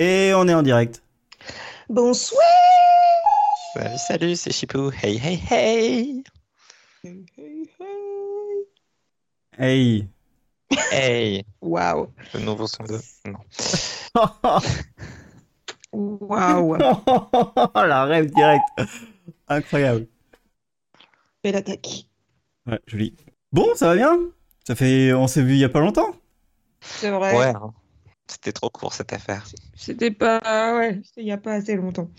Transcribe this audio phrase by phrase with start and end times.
[0.00, 1.02] Et on est en direct.
[1.88, 2.40] Bonsoir
[3.74, 4.92] Salut, salut, c'est Chipou.
[5.02, 6.22] Hey, hey, hey
[9.58, 10.08] Hey.
[10.92, 13.00] Hey Waouh Le nouveau son de...
[13.26, 14.60] Non.
[15.92, 16.76] Waouh
[17.74, 18.64] La rêve direct.
[19.48, 20.06] Incroyable.
[21.42, 22.06] Belle attaque.
[22.66, 23.16] Ouais, joli.
[23.50, 24.16] Bon, ça va bien?
[24.64, 25.12] Ça fait...
[25.12, 26.14] On s'est vu il y a pas longtemps?
[26.80, 27.36] C'est vrai.
[27.36, 27.52] Ouais.
[28.28, 29.44] C'était trop court cette affaire.
[29.76, 30.40] C'était pas...
[30.76, 32.10] Ouais, c'était il y a pas assez longtemps.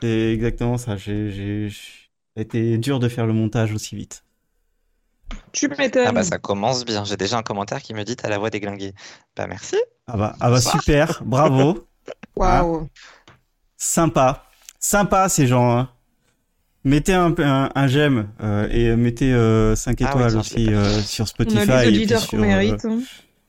[0.00, 0.96] C'est exactement ça.
[0.96, 1.70] J'ai...
[2.36, 4.22] a été dur de faire le montage aussi vite.
[5.52, 6.04] Tu m'étonnes.
[6.06, 7.04] Ah bah ça commence bien.
[7.04, 8.94] J'ai déjà un commentaire qui me dit t'as la voix déglinguée.
[9.36, 9.76] Bah merci.
[10.06, 11.88] Ah bah, ah bah super, bravo.
[12.36, 12.88] Waouh
[13.76, 14.44] Sympa.
[14.78, 15.76] Sympa ces gens.
[15.76, 15.90] hein.
[16.84, 19.32] Mettez un, un, un j'aime euh, et mettez
[19.74, 21.70] 5 Ah oui, étoiles tiens, je aussi euh, sur On Spotify.
[21.72, 22.84] a et les puis auditeurs sur, qu'on euh, mérite.
[22.84, 23.00] hein.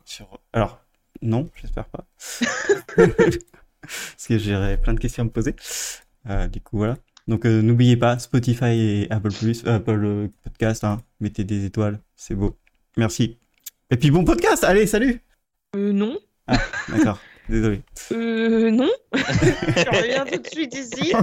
[0.06, 0.80] sur- Alors,
[1.22, 2.06] non, j'espère pas.
[3.82, 5.56] Parce que j'aurais plein de questions à me poser.
[6.30, 6.98] Euh, du coup, voilà.
[7.28, 12.00] Donc, euh, n'oubliez pas, Spotify et Apple Plus, euh, Apple Podcast, hein, mettez des étoiles,
[12.16, 12.58] c'est beau.
[12.96, 13.38] Merci.
[13.90, 15.22] Et puis, bon podcast, allez, salut
[15.76, 16.18] Euh, non.
[16.90, 17.82] D'accord, désolé.
[18.14, 18.90] Euh, non.
[19.14, 21.14] Je reviens tout de suite ici.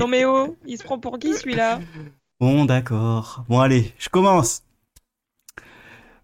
[0.00, 1.80] Non mais oh, il se prend pour qui celui-là?
[2.40, 3.44] Bon, d'accord.
[3.48, 4.64] Bon, allez, je commence.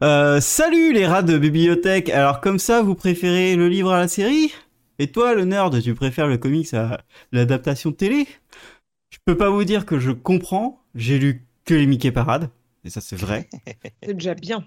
[0.03, 2.09] Euh, salut les rats de bibliothèque.
[2.11, 4.53] Alors, comme ça, vous préférez le livre à la série?
[5.01, 7.01] Et toi, le nerd, tu préfères le comics à
[7.33, 8.29] l'adaptation télé?
[9.11, 10.83] Je peux pas vous dire que je comprends.
[10.95, 12.51] J'ai lu que les Mickey Parades.
[12.85, 13.49] Et ça, c'est vrai.
[14.03, 14.65] C'est déjà bien.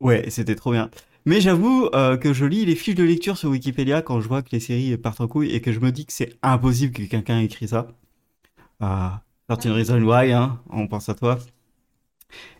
[0.00, 0.90] Ouais, c'était trop bien.
[1.24, 4.42] Mais j'avoue euh, que je lis les fiches de lecture sur Wikipédia quand je vois
[4.42, 7.02] que les séries partent en couille et que je me dis que c'est impossible que
[7.02, 7.88] quelqu'un ait écrit ça.
[8.80, 11.38] Ah, certain reason why, hein, on pense à toi.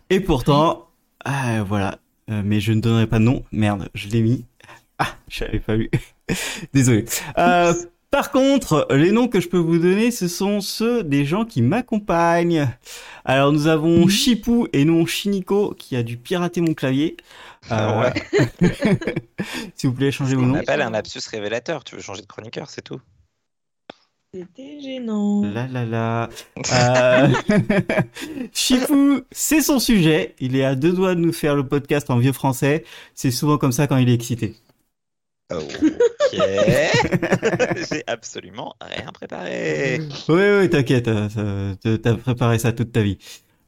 [0.09, 0.88] Et pourtant,
[1.25, 1.99] ah, voilà.
[2.29, 3.43] Euh, mais je ne donnerai pas de nom.
[3.51, 4.45] Merde, je l'ai mis.
[4.99, 5.89] Ah, je l'avais pas lu.
[6.73, 7.05] Désolé.
[7.37, 7.73] Euh,
[8.11, 11.61] par contre, les noms que je peux vous donner, ce sont ceux des gens qui
[11.61, 12.67] m'accompagnent.
[13.25, 17.17] Alors, nous avons Chipou et non Shiniko qui a dû pirater mon clavier.
[17.71, 18.09] Euh,
[19.75, 20.55] S'il vous plaît, changez vos On noms.
[20.55, 21.83] appelle un lapsus révélateur.
[21.83, 22.99] Tu veux changer de chroniqueur, c'est tout.
[24.33, 25.41] C'était gênant.
[25.41, 26.29] La la la.
[26.73, 27.27] Euh...
[28.53, 30.35] Chipou, c'est son sujet.
[30.39, 32.83] Il est à deux doigts de nous faire le podcast en vieux français.
[33.15, 34.55] C'est souvent comme ça quand il est excité.
[35.51, 35.79] Ok.
[36.31, 39.99] J'ai absolument rien préparé.
[40.27, 41.07] Oui, oui, t'inquiète.
[41.07, 41.73] euh,
[42.03, 43.17] T'as préparé ça toute ta vie.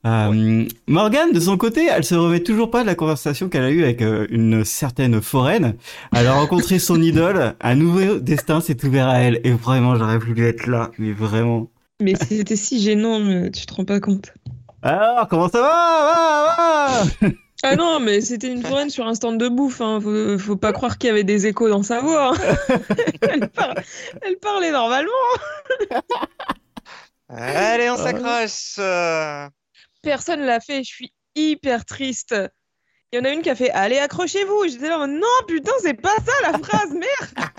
[0.06, 3.70] Euh, Morgane, de son côté, elle se remet toujours pas de la conversation qu'elle a
[3.70, 5.76] eue avec euh, une certaine foraine.
[6.16, 7.54] Elle a rencontré son idole.
[7.62, 9.42] Un nouveau destin s'est ouvert à elle.
[9.44, 10.90] Et vraiment, j'aurais voulu être là.
[10.98, 11.70] Mais vraiment.
[12.02, 14.34] Mais c'était si gênant, mais tu te rends pas compte.
[14.82, 17.30] Alors, comment ça va, va, va
[17.62, 19.82] Ah non, mais c'était une foraine sur un stand de bouffe.
[19.82, 20.00] Hein.
[20.02, 22.34] Faut, faut pas croire qu'il y avait des échos dans sa voix.
[22.34, 22.80] hein.
[23.22, 23.76] elle, par-
[24.24, 25.12] elle parlait normalement.
[27.30, 28.80] Allez, on s'accroche.
[30.02, 30.84] Personne l'a fait.
[30.84, 32.36] Je suis hyper triste.
[33.12, 34.68] Il y en a une qui a fait Allez, accrochez-vous.
[34.70, 37.50] J'étais là, non, putain, c'est pas ça la phrase, merde.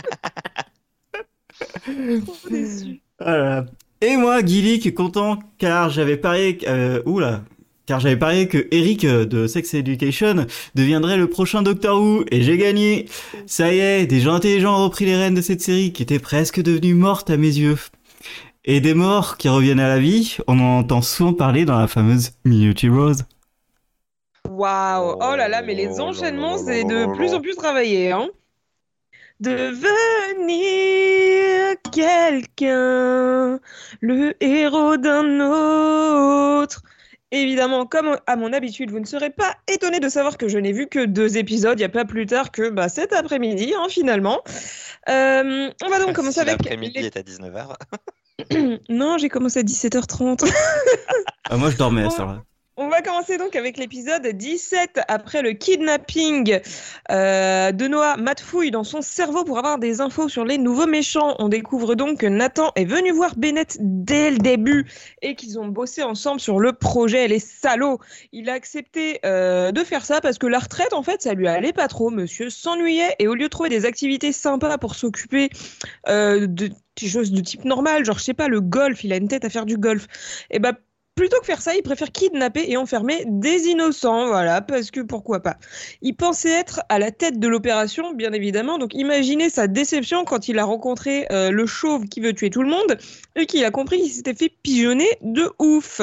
[2.26, 3.00] Trop déçu.
[3.20, 3.66] Voilà.
[4.00, 7.44] Et moi, Gillick, content car j'avais parié, euh, oula,
[7.86, 12.42] car j'avais parié que Eric euh, de Sex Education deviendrait le prochain Doctor Who et
[12.42, 13.06] j'ai gagné.
[13.46, 16.18] Ça y est, des gens intelligents ont repris les rênes de cette série qui était
[16.18, 17.76] presque devenue morte à mes yeux.
[18.64, 21.88] Et des morts qui reviennent à la vie, on en entend souvent parler dans la
[21.88, 23.24] fameuse Minute Rose.
[24.48, 25.16] Waouh.
[25.20, 28.12] Oh là là, mais les enchaînements, c'est de plus en plus travaillé.
[28.12, 28.28] Hein.
[29.40, 29.82] Devenir
[31.90, 33.58] quelqu'un,
[34.00, 35.40] le héros d'un
[36.60, 36.82] autre.
[37.32, 40.72] Évidemment, comme à mon habitude, vous ne serez pas étonné de savoir que je n'ai
[40.72, 43.86] vu que deux épisodes, il n'y a pas plus tard que bah, cet après-midi, hein,
[43.88, 44.42] finalement.
[45.08, 46.58] Euh, on va donc commencer Si avec...
[46.58, 47.74] L'après-midi les- est à 19h.
[48.88, 50.50] Non, j'ai commencé à 17h30.
[51.50, 52.42] Ah, moi, je dormais à ce là
[52.82, 56.58] On va commencer donc avec l'épisode 17 après le kidnapping
[57.12, 58.16] euh, de Noah.
[58.16, 61.36] Matt fouille dans son cerveau pour avoir des infos sur les nouveaux méchants.
[61.38, 64.90] On découvre donc que Nathan est venu voir Bennett dès le début
[65.22, 67.28] et qu'ils ont bossé ensemble sur le projet.
[67.28, 68.00] Les salauds.
[68.32, 71.46] Il a accepté euh, de faire ça parce que la retraite, en fait, ça lui
[71.46, 72.10] allait pas trop.
[72.10, 75.50] Monsieur s'ennuyait et au lieu de trouver des activités sympas pour s'occuper
[76.08, 79.28] euh, de choses de type normal, genre je sais pas, le golf, il a une
[79.28, 80.08] tête à faire du golf.
[80.50, 80.74] Et ben
[81.14, 85.40] plutôt que faire ça, il préfère kidnapper et enfermer des innocents, voilà, parce que pourquoi
[85.40, 85.56] pas.
[86.00, 90.48] Il pensait être à la tête de l'opération, bien évidemment, donc imaginez sa déception quand
[90.48, 92.98] il a rencontré euh, le chauve qui veut tuer tout le monde
[93.36, 96.00] et qu'il a compris qu'il s'était fait pigeonner de ouf.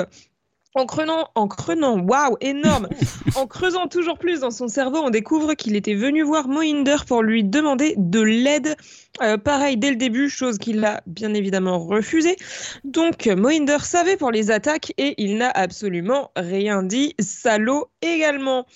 [0.76, 2.88] En creusant, en creusant, waouh, énorme.
[3.36, 7.24] en creusant toujours plus dans son cerveau, on découvre qu'il était venu voir Mohinder pour
[7.24, 8.76] lui demander de l'aide.
[9.22, 12.36] Euh, pareil dès le début, chose qu'il a bien évidemment refusé.
[12.84, 17.16] Donc Mohinder savait pour les attaques et il n'a absolument rien dit.
[17.20, 18.68] Salaud également.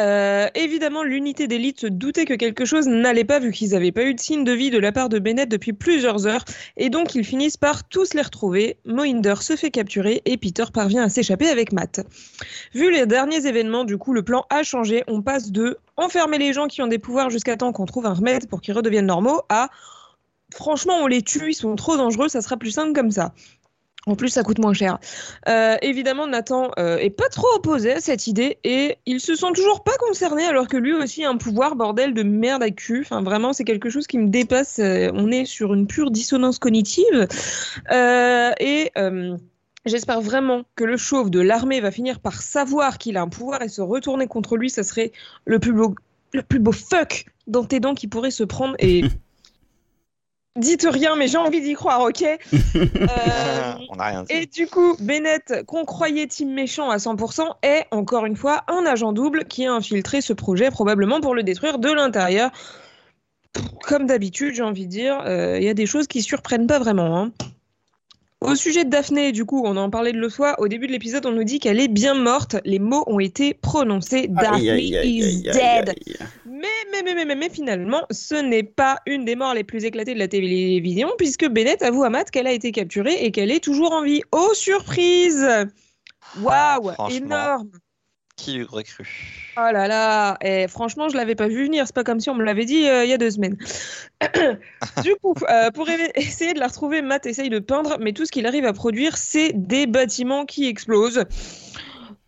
[0.00, 4.04] Euh, évidemment, l'unité d'élite se doutait que quelque chose n'allait pas vu qu'ils n'avaient pas
[4.04, 6.44] eu de signe de vie de la part de Bennett depuis plusieurs heures
[6.76, 8.76] et donc ils finissent par tous les retrouver.
[8.84, 12.06] Mohinder se fait capturer et Peter parvient à s'échapper avec Matt.
[12.74, 15.02] Vu les derniers événements, du coup, le plan a changé.
[15.08, 18.14] On passe de enfermer les gens qui ont des pouvoirs jusqu'à temps qu'on trouve un
[18.14, 19.68] remède pour qu'ils redeviennent normaux à
[20.54, 23.32] franchement, on les tue, ils sont trop dangereux, ça sera plus simple comme ça.
[24.06, 24.98] En plus, ça coûte moins cher.
[25.48, 29.52] Euh, évidemment, Nathan euh, est pas trop opposé à cette idée et il se sent
[29.54, 33.02] toujours pas concerné alors que lui aussi a un pouvoir bordel de merde à cul.
[33.02, 34.78] Enfin, vraiment, c'est quelque chose qui me dépasse.
[34.78, 37.26] Euh, on est sur une pure dissonance cognitive
[37.90, 38.92] et
[39.88, 43.62] J'espère vraiment que le chauve de l'armée va finir par savoir qu'il a un pouvoir
[43.62, 44.68] et se retourner contre lui.
[44.68, 45.12] Ça serait
[45.46, 45.94] le plus beau,
[46.34, 48.74] le plus beau fuck dans tes dents qui pourrait se prendre.
[48.80, 49.02] Et
[50.56, 54.32] dites rien, mais j'ai envie d'y croire, ok euh, On n'a rien dit.
[54.32, 58.84] Et du coup, Bennett, qu'on croyait team méchant à 100%, est encore une fois un
[58.86, 62.50] agent double qui a infiltré ce projet, probablement pour le détruire de l'intérieur.
[63.82, 66.78] Comme d'habitude, j'ai envie de dire, il euh, y a des choses qui surprennent pas
[66.78, 67.18] vraiment.
[67.18, 67.32] Hein.
[68.40, 70.54] Au sujet de Daphné, du coup, on en parlait de l'autre fois.
[70.60, 72.56] Au début de l'épisode, on nous dit qu'elle est bien morte.
[72.64, 74.28] Les mots ont été prononcés.
[74.28, 75.94] Daphne is dead.
[76.46, 80.14] Mais, mais, mais, mais, mais, finalement, ce n'est pas une des morts les plus éclatées
[80.14, 83.62] de la télévision, puisque Bennett avoue à Matt qu'elle a été capturée et qu'elle est
[83.62, 84.22] toujours en vie.
[84.30, 85.44] Oh, surprise
[86.40, 87.70] Waouh Énorme
[88.38, 89.52] Qui aurait cru?
[89.56, 91.84] Oh là là, et franchement, je l'avais pas vu venir.
[91.86, 93.56] C'est pas comme si on me l'avait dit euh, il y a deux semaines.
[95.02, 98.30] du coup, euh, pour essayer de la retrouver, Matt essaye de peindre, mais tout ce
[98.30, 101.24] qu'il arrive à produire, c'est des bâtiments qui explosent.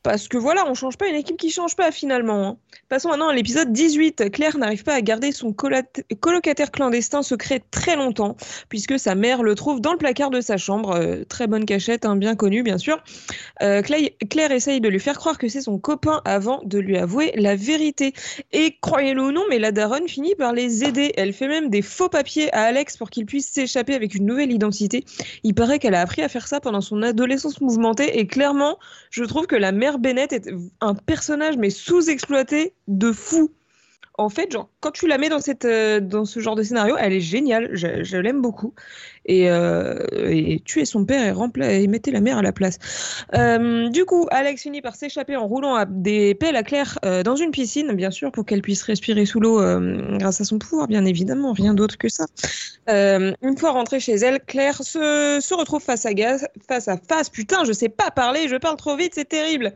[0.03, 2.49] Parce que voilà, on change pas une équipe qui change pas finalement.
[2.49, 2.57] Hein.
[2.90, 4.32] Passons maintenant à l'épisode 18.
[4.32, 8.37] Claire n'arrive pas à garder son colocataire clandestin secret très longtemps,
[8.69, 10.96] puisque sa mère le trouve dans le placard de sa chambre.
[10.96, 13.00] Euh, très bonne cachette, hein, bien connue bien sûr.
[13.62, 17.31] Euh, Claire, essaye de lui faire croire que c'est son copain avant de lui avouer
[17.37, 18.12] la vérité.
[18.50, 21.12] Et croyez-le ou non, mais la daronne finit par les aider.
[21.16, 24.50] Elle fait même des faux papiers à Alex pour qu'il puisse s'échapper avec une nouvelle
[24.50, 25.04] identité.
[25.44, 28.81] Il paraît qu'elle a appris à faire ça pendant son adolescence mouvementée, et clairement,
[29.12, 30.50] je trouve que la mère Bennett est
[30.81, 33.50] un personnage mais sous-exploité de fou.
[34.19, 36.94] En fait, genre, quand tu la mets dans, cette, euh, dans ce genre de scénario,
[36.98, 37.70] elle est géniale.
[37.72, 38.75] Je, l'aime beaucoup.
[39.25, 39.96] Et, euh,
[40.66, 41.25] tuer son père
[41.56, 42.78] et, et mettre la mère à la place.
[43.34, 47.37] Euh, du coup, Alex finit par s'échapper en roulant à des pelles à Claire dans
[47.37, 49.58] une piscine, bien sûr, pour qu'elle puisse respirer sous l'eau
[50.19, 52.26] grâce à son pouvoir, bien évidemment, rien d'autre que ça.
[52.88, 56.10] une fois rentrée chez elle, Claire se, se retrouve face à,
[56.69, 57.31] face à face.
[57.31, 59.72] Putain, je sais pas parler, je parle trop vite, c'est terrible.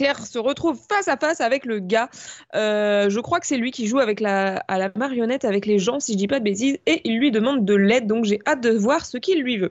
[0.00, 2.08] Claire se retrouve face à face avec le gars.
[2.54, 5.78] Euh, je crois que c'est lui qui joue avec la, à la marionnette avec les
[5.78, 8.40] gens, si je dis pas de bêtises, et il lui demande de l'aide, donc j'ai
[8.46, 9.68] hâte de voir ce qu'il lui veut.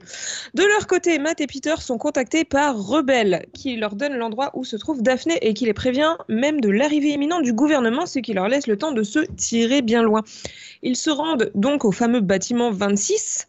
[0.54, 4.62] De leur côté, Matt et Peter sont contactés par Rebelle, qui leur donne l'endroit où
[4.62, 8.32] se trouve Daphné et qui les prévient même de l'arrivée imminente du gouvernement, ce qui
[8.32, 10.22] leur laisse le temps de se tirer bien loin.
[10.84, 13.48] Ils se rendent donc au fameux bâtiment 26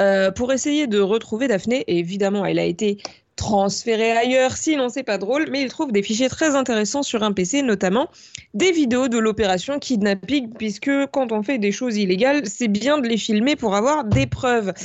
[0.00, 2.98] euh, pour essayer de retrouver Daphné, évidemment, elle a été
[3.36, 7.32] transféré ailleurs, sinon c'est pas drôle, mais il trouve des fichiers très intéressants sur un
[7.32, 8.08] PC, notamment
[8.54, 13.06] des vidéos de l'opération kidnapping, puisque quand on fait des choses illégales, c'est bien de
[13.06, 14.72] les filmer pour avoir des preuves.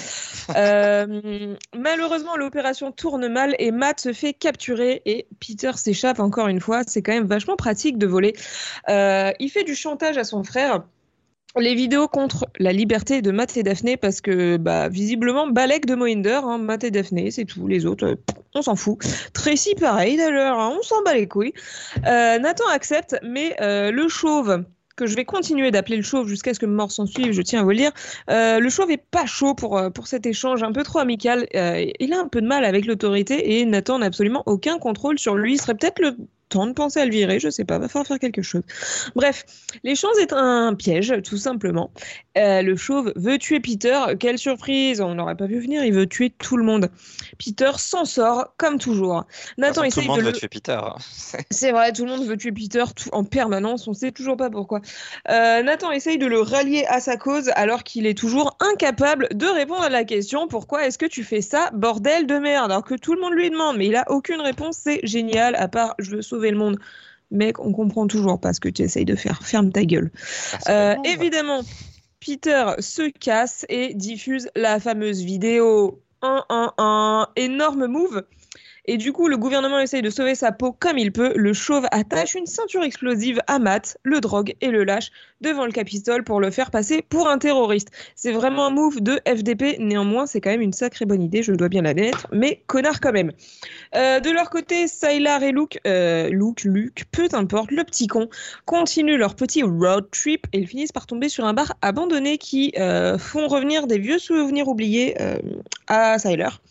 [0.58, 6.60] Euh, malheureusement, l'opération tourne mal et Matt se fait capturer et Peter s'échappe encore une
[6.60, 6.82] fois.
[6.88, 8.34] C'est quand même vachement pratique de voler.
[8.90, 10.84] Euh, il fait du chantage à son frère
[11.58, 15.96] les vidéos contre la liberté de Matt et Daphné parce que bah, visiblement Balek de
[15.96, 17.68] Mohinder, hein, Matt et Daphné, c'est tout.
[17.68, 18.16] Les autres, euh,
[18.56, 19.00] on s'en fout.
[19.34, 21.54] Tracy pareil d'ailleurs, hein, on s'en bat les couilles.
[22.06, 24.64] Euh, Nathan accepte, mais euh, le chauve
[24.98, 27.62] que je vais continuer d'appeler le chauve jusqu'à ce que mort s'en suive, je tiens
[27.62, 27.92] à vous le dire.
[28.28, 31.48] le chauve est pas chaud pour, pour cet échange un peu trop amical.
[31.54, 35.36] il a un peu de mal avec l'autorité et Nathan n'a absolument aucun contrôle sur
[35.36, 35.54] lui.
[35.54, 36.18] Il serait peut-être le
[36.52, 38.64] temps de penser à le virer, je sais pas, va falloir faire quelque chose.
[39.16, 39.46] Bref,
[39.84, 41.92] l'échange est un piège, tout simplement.
[42.38, 46.08] Euh, le chauve veut tuer Peter, quelle surprise, on n'aurait pas vu venir, il veut
[46.08, 46.90] tuer tout le monde.
[47.38, 49.26] Peter s'en sort, comme toujours.
[49.58, 50.80] Nathan essaye tout le monde veut tuer Peter.
[51.50, 54.50] C'est vrai, tout le monde veut tuer Peter tout, en permanence, on sait toujours pas
[54.50, 54.82] pourquoi.
[55.30, 59.46] Euh, Nathan essaye de le rallier à sa cause alors qu'il est toujours incapable de
[59.46, 62.96] répondre à la question pourquoi est-ce que tu fais ça, bordel de merde, alors que
[62.96, 66.12] tout le monde lui demande, mais il a aucune réponse, c'est génial, à part je
[66.12, 66.80] veux sauver le monde.
[67.30, 69.42] Mec, on comprend toujours pas ce que tu essayes de faire.
[69.44, 70.12] Ferme ta gueule.
[70.68, 71.62] Euh, évidemment,
[72.20, 78.24] Peter se casse et diffuse la fameuse vidéo 1 1 1 énorme move.
[78.86, 81.34] Et du coup, le gouvernement essaye de sauver sa peau comme il peut.
[81.36, 85.72] Le chauve attache une ceinture explosive à Matt, le drogue et le lâche devant le
[85.72, 87.90] Capitole pour le faire passer pour un terroriste.
[88.16, 89.78] C'est vraiment un move de FDP.
[89.80, 93.12] Néanmoins, c'est quand même une sacrée bonne idée, je dois bien l'admettre, mais connard quand
[93.12, 93.32] même.
[93.96, 98.30] Euh, de leur côté, Sylar et Luke, euh, Luke, Luke, peu importe, le petit con,
[98.66, 102.74] continuent leur petit road trip et ils finissent par tomber sur un bar abandonné qui
[102.78, 105.16] euh, font revenir des vieux souvenirs oubliés
[105.88, 106.62] à Sylar.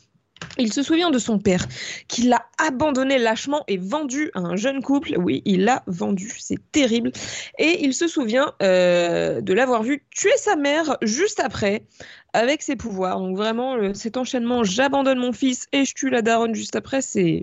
[0.59, 1.66] Il se souvient de son père,
[2.09, 5.14] qui l'a abandonné lâchement et vendu à un jeune couple.
[5.16, 7.12] Oui, il l'a vendu, c'est terrible.
[7.59, 11.82] Et il se souvient euh, de l'avoir vu tuer sa mère juste après,
[12.32, 13.18] avec ses pouvoirs.
[13.18, 17.00] Donc vraiment, le- cet enchaînement, j'abandonne mon fils et je tue la daronne juste après,
[17.00, 17.42] c'est...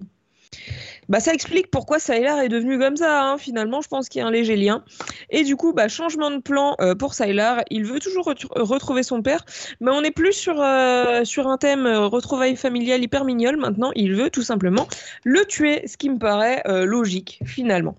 [1.10, 3.38] Bah, ça explique pourquoi Sylar est devenu comme ça, hein.
[3.38, 4.84] finalement, je pense qu'il y a un léger lien.
[5.30, 9.22] Et du coup, bah, changement de plan euh, pour Sylar, il veut toujours retrouver son
[9.22, 9.46] père,
[9.80, 13.58] mais on n'est plus sur, euh, sur un thème euh, retrouvailles familiales hyper mignonne.
[13.58, 14.88] Maintenant, il veut tout simplement
[15.24, 17.96] le tuer, ce qui me paraît euh, logique, finalement.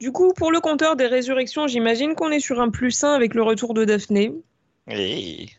[0.00, 3.34] Du coup, pour le compteur des résurrections, j'imagine qu'on est sur un plus 1 avec
[3.34, 4.32] le retour de Daphné.
[4.88, 5.52] Oui.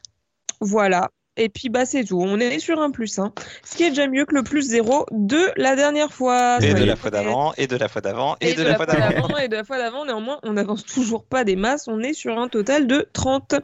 [0.60, 1.10] Voilà.
[1.40, 2.20] Et puis, bah, c'est tout.
[2.22, 3.32] On est sur un plus 1,
[3.64, 6.58] ce qui est déjà mieux que le plus 0 de la dernière fois.
[6.62, 8.86] Et de la fois d'avant, et de la fois d'avant, Et, et de la fois
[8.86, 9.38] d'avant.
[9.38, 10.06] et de la fois d'avant.
[10.06, 11.88] Néanmoins, on n'avance toujours pas des masses.
[11.88, 13.56] On est sur un total de 30.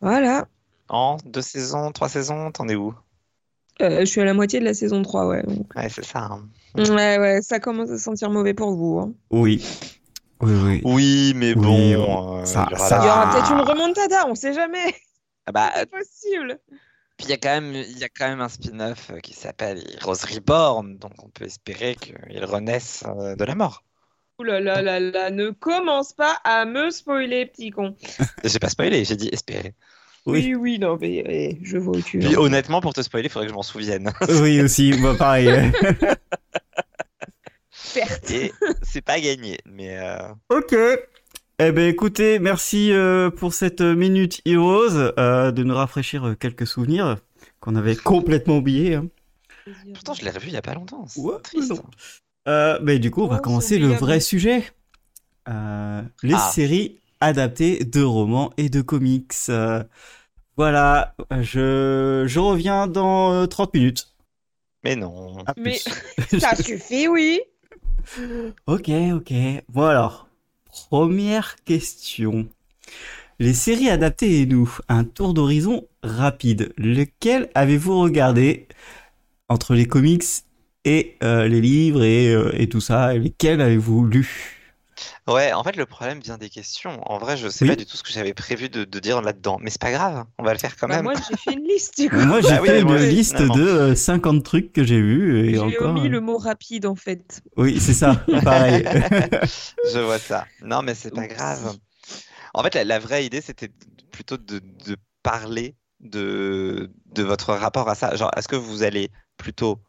[0.00, 0.46] Voilà.
[0.88, 2.94] En deux saisons, trois saisons, t'en es où?
[3.80, 5.42] Euh, je suis à la moitié de la saison 3, ouais.
[5.44, 6.18] Donc, Ouais, c'est ça.
[6.30, 6.42] hein.
[6.76, 8.98] Ouais, ouais, ça commence à sentir mauvais pour vous.
[8.98, 9.12] hein.
[9.30, 9.64] Oui.
[10.40, 10.80] Oui, oui.
[10.84, 12.38] Oui, mais Oui, bon.
[12.40, 14.94] euh, ça- il y aura ça- aura peut-être une remontada, on sait jamais.
[15.46, 16.58] Ah bah, C'est possible.
[17.16, 19.34] puis il y a quand même, il y a quand même un spin-off euh, qui
[19.34, 23.84] s'appelle Rose Reborn, donc on peut espérer qu'il renaisse euh, de la mort.
[24.38, 27.96] Ouh là là là là, ne commence pas à me spoiler, petit con.
[28.44, 29.74] J'ai pas spoilé, j'ai dit espérer.
[30.26, 30.54] Oui, Oui.
[30.54, 32.40] oui, non, mais eh, je vois où tu Puis vas.
[32.40, 34.12] honnêtement, pour te spoiler, il faudrait que je m'en souvienne.
[34.42, 34.92] Oui, aussi.
[35.02, 35.50] Bah, pareil.
[37.70, 38.30] Certes.
[38.30, 40.74] Et c'est pas gagné, mais euh, ok.
[41.64, 46.66] Eh ben écoutez, merci euh, pour cette minute Heroes, euh, de nous rafraîchir euh, quelques
[46.66, 47.18] souvenirs
[47.60, 48.94] qu'on avait complètement oubliés.
[48.96, 49.06] hein.
[49.94, 51.06] pourtant je l'ai revu il y a pas longtemps.
[51.16, 51.70] Ouais, triste.
[51.70, 51.82] non.
[52.48, 54.64] Euh, ben du coup, on va Oh, commencer le vrai sujet.
[55.48, 56.50] Euh, les Ah.
[56.52, 59.32] séries adaptées de romans et de comics.
[59.48, 59.84] Euh,
[60.56, 64.08] voilà, je, je reviens dans euh, 30 minutes.
[64.84, 65.38] Mais non.
[65.46, 65.78] À Mais-.
[66.40, 67.40] Ça suffit, oui.
[68.66, 69.32] Ok, ok.
[69.68, 70.26] Bon alors,
[70.72, 72.48] première question.
[73.38, 76.72] Les séries adaptées et nous, un tour d'horizon rapide.
[76.78, 78.66] Lequel avez-vous regardé
[79.48, 80.24] entre les comics
[80.84, 83.14] et euh, les livres et, euh, tout ça?
[83.14, 84.61] Lesquels avez-vous lu?
[85.26, 87.00] Ouais, en fait, le problème vient des questions.
[87.10, 87.68] En vrai, je sais Oui.
[87.68, 90.24] pas du tout ce que j'avais prévu de, de dire là-dedans, mais c'est pas grave,
[90.38, 91.02] on va le faire quand Bah, même.
[91.02, 92.26] moi, j'ai fait une liste, du coup.
[92.26, 93.54] Moi, j'ai Bah fait une liste finalement.
[93.54, 95.96] de euh, 50 trucs que j'ai vus et J'ai encore.
[95.96, 97.42] omis euh, le mot rapide, en fait.
[97.56, 98.82] Oui, c'est ça, pareil.
[99.82, 100.48] Je vois ça.
[100.60, 101.76] Non, mais c'est pas grave.
[102.54, 103.70] En fait, la, la vraie idée, c'était
[104.12, 108.16] plutôt de, de parler de, de votre rapport à ça.
[108.16, 109.80] Genre, est-ce que vous allez plutôt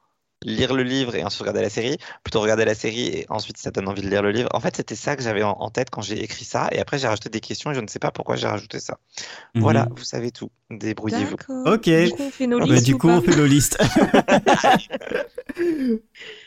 [0.43, 3.71] lire le livre et ensuite regarder la série, plutôt regarder la série et ensuite ça
[3.71, 4.49] donne envie de lire le livre.
[4.53, 6.97] En fait, c'était ça que j'avais en, en tête quand j'ai écrit ça et après
[6.99, 8.97] j'ai rajouté des questions et je ne sais pas pourquoi j'ai rajouté ça.
[9.55, 10.49] Voilà, vous savez tout.
[10.69, 11.35] Débrouillez-vous.
[11.65, 11.89] Ok.
[11.89, 13.77] Du coup, on fait nos Bah, listes du ou coup, on fait nos listes.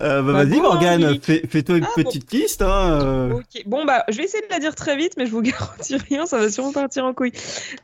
[0.00, 2.02] Euh, bah, Bah, vas-y, Morgane, fais, fais-toi une Ah, bon.
[2.02, 2.62] petite liste.
[2.62, 3.00] Hein.
[3.02, 3.32] euh.
[3.32, 5.96] Ok, bon bah je vais essayer de la dire très vite, mais je vous garantis
[5.96, 7.32] rien, ça va sûrement partir en couille.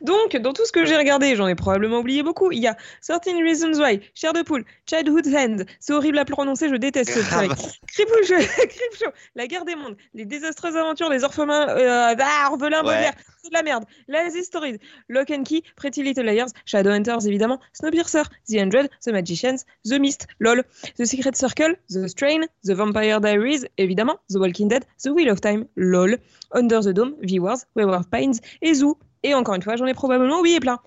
[0.01, 2.51] Donc, dans tout ce que j'ai regardé, j'en ai probablement oublié beaucoup.
[2.51, 6.69] Il y a 13 Reasons Why, Chair de poule, Childhood Hand, c'est horrible à prononcer,
[6.69, 7.51] je déteste ce truc.
[7.87, 12.89] Creepshow, Creepshow, La guerre des mondes, Les désastreuses aventures, Les orphelins, euh, ah, orphelins Ouais.
[12.93, 13.83] Baudelaire, c'est de la merde.
[14.07, 14.77] Lazy Stories,
[15.09, 20.27] Lock and Key, Pretty Little Liars, Shadowhunters évidemment, Snowpiercer, The Hundred, The Magicians, The Mist,
[20.39, 20.63] LOL,
[20.97, 25.41] The Secret Circle, The Strain, The Vampire Diaries, évidemment, The Walking Dead, The Wheel of
[25.41, 26.17] Time, LOL,
[26.51, 28.97] Under the Dome, Viewers, Wayward Pines et Zoo.
[29.23, 30.79] Et encore une fois, j'en ai probablement oublié plein.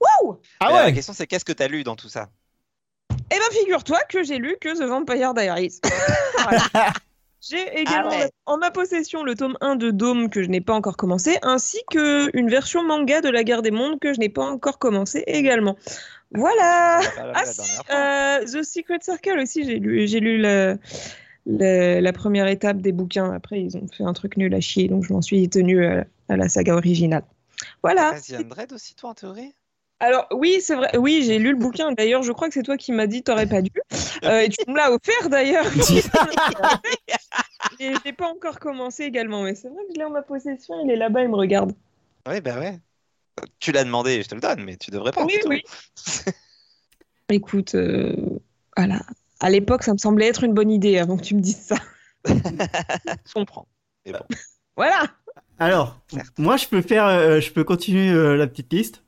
[0.00, 2.28] Wouh Ah Mais La ouais question c'est qu'est-ce que tu as lu dans tout ça?
[3.32, 5.80] Eh ben, figure-toi que j'ai lu que The Vampire Diaries.
[7.42, 8.30] J'ai également Ah ouais.
[8.44, 11.78] en ma possession le tome 1 de Dome que je n'ai pas encore commencé, ainsi
[11.90, 15.24] que une version manga de la guerre des mondes que je n'ai pas encore commencé
[15.26, 15.76] également.
[16.32, 17.00] Voilà
[17.34, 17.96] Ah si, dernière fois.
[17.96, 23.32] euh, The Secret Circle aussi, j'ai lu, j'ai lu la, première étape des bouquins.
[23.32, 26.04] Après, ils ont fait un truc nul à chier, donc je m'en suis tenue à,
[26.28, 27.24] à la saga originale.
[27.82, 28.12] Voilà.
[28.12, 29.54] Vas-y, Andred aussi, toi, en théorie?
[30.00, 30.96] Alors oui, c'est vrai.
[30.96, 31.92] Oui, j'ai lu le bouquin.
[31.92, 33.70] D'ailleurs, je crois que c'est toi qui m'as dit t'aurais pas dû.
[34.24, 35.66] Euh, et tu me l'as offert d'ailleurs.
[37.80, 40.74] et j'ai pas encore commencé également, mais c'est vrai que je l'ai en ma possession.
[40.84, 41.72] Il est là-bas, il me regarde.
[42.26, 42.78] Oui, bah ouais.
[43.58, 45.24] Tu l'as demandé, je te le donne, mais tu devrais pas.
[45.24, 45.62] oui, oui.
[47.28, 48.14] Écoute, euh,
[48.76, 49.00] voilà.
[49.40, 51.76] À l'époque, ça me semblait être une bonne idée avant que tu me dises ça.
[52.26, 53.66] Je comprends.
[54.06, 54.20] Mais bon.
[54.76, 55.02] Voilà.
[55.58, 56.38] Alors, Certes.
[56.38, 59.02] moi, je peux faire, euh, je peux continuer euh, la petite liste.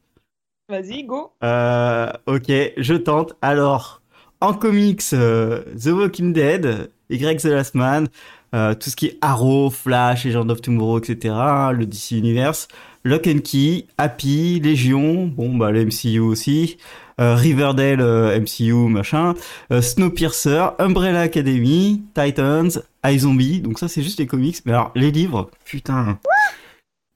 [0.69, 1.33] Vas-y, go.
[1.43, 3.35] Euh, ok, je tente.
[3.41, 4.03] Alors,
[4.43, 8.09] en comics, euh, The Walking Dead, Y The Last Man,
[8.55, 12.69] euh, tout ce qui est Arrow, Flash, Legend of Tomorrow, etc., hein, le DC Universe,
[13.05, 16.77] Lock and Key, Happy, Légion, bon bah le MCU aussi,
[17.21, 19.35] euh, Riverdale, euh, MCU, machin,
[19.73, 22.71] euh, Snowpiercer, Umbrella Academy, Titans,
[23.05, 26.19] iZombie, donc ça c'est juste les comics, mais alors les livres, putain...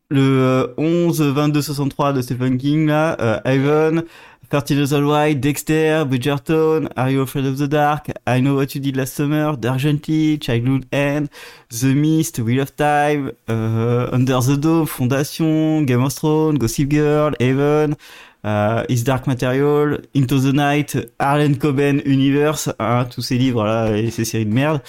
[0.08, 4.02] Le euh, 11, 22, 63 de Stephen King, là, Ivan,
[4.48, 8.80] 13 Years White, Dexter, Bridgerton, Are You Afraid of the Dark, I Know What You
[8.80, 11.28] Did Last Summer, Dark Childhood End,
[11.70, 17.32] The Mist, Wheel of Time, euh, Under the Dome, Fondation, Game of Thrones, Gossip Girl,
[17.40, 17.96] Haven,
[18.44, 23.96] euh, Is Dark Material, Into the Night, Arlen Coben Universe, hein, tous ces livres là
[23.96, 24.80] et ces séries de merde,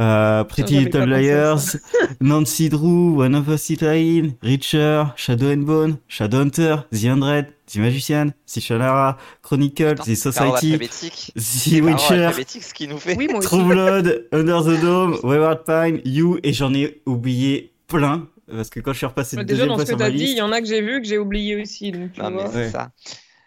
[0.00, 1.76] euh, Pretty Little Liars.
[2.20, 8.30] Nancy Drew, One of Us Italian, Reacher, Shadow and Bone, Shadowhunter, The Hundred, The Magician,
[9.42, 11.32] Chronicle, The ordre Society, alphabétique.
[11.34, 12.02] The C'est par ordre
[12.36, 13.16] Witcher, ce qui nous fait.
[13.16, 13.48] Oui, moi aussi.
[13.48, 18.80] True Blood, Under the Dome, Wayward Pine, You, et j'en ai oublié plein, parce que
[18.80, 20.22] quand je suis repassé le Déjà, deuxième dans fois ce que sur ma t'as dit,
[20.22, 21.90] il liste, y en a que j'ai vu que j'ai oublié aussi.
[21.92, 22.70] Donc, tu Non, mais c'est Ouais.
[22.70, 22.90] ça.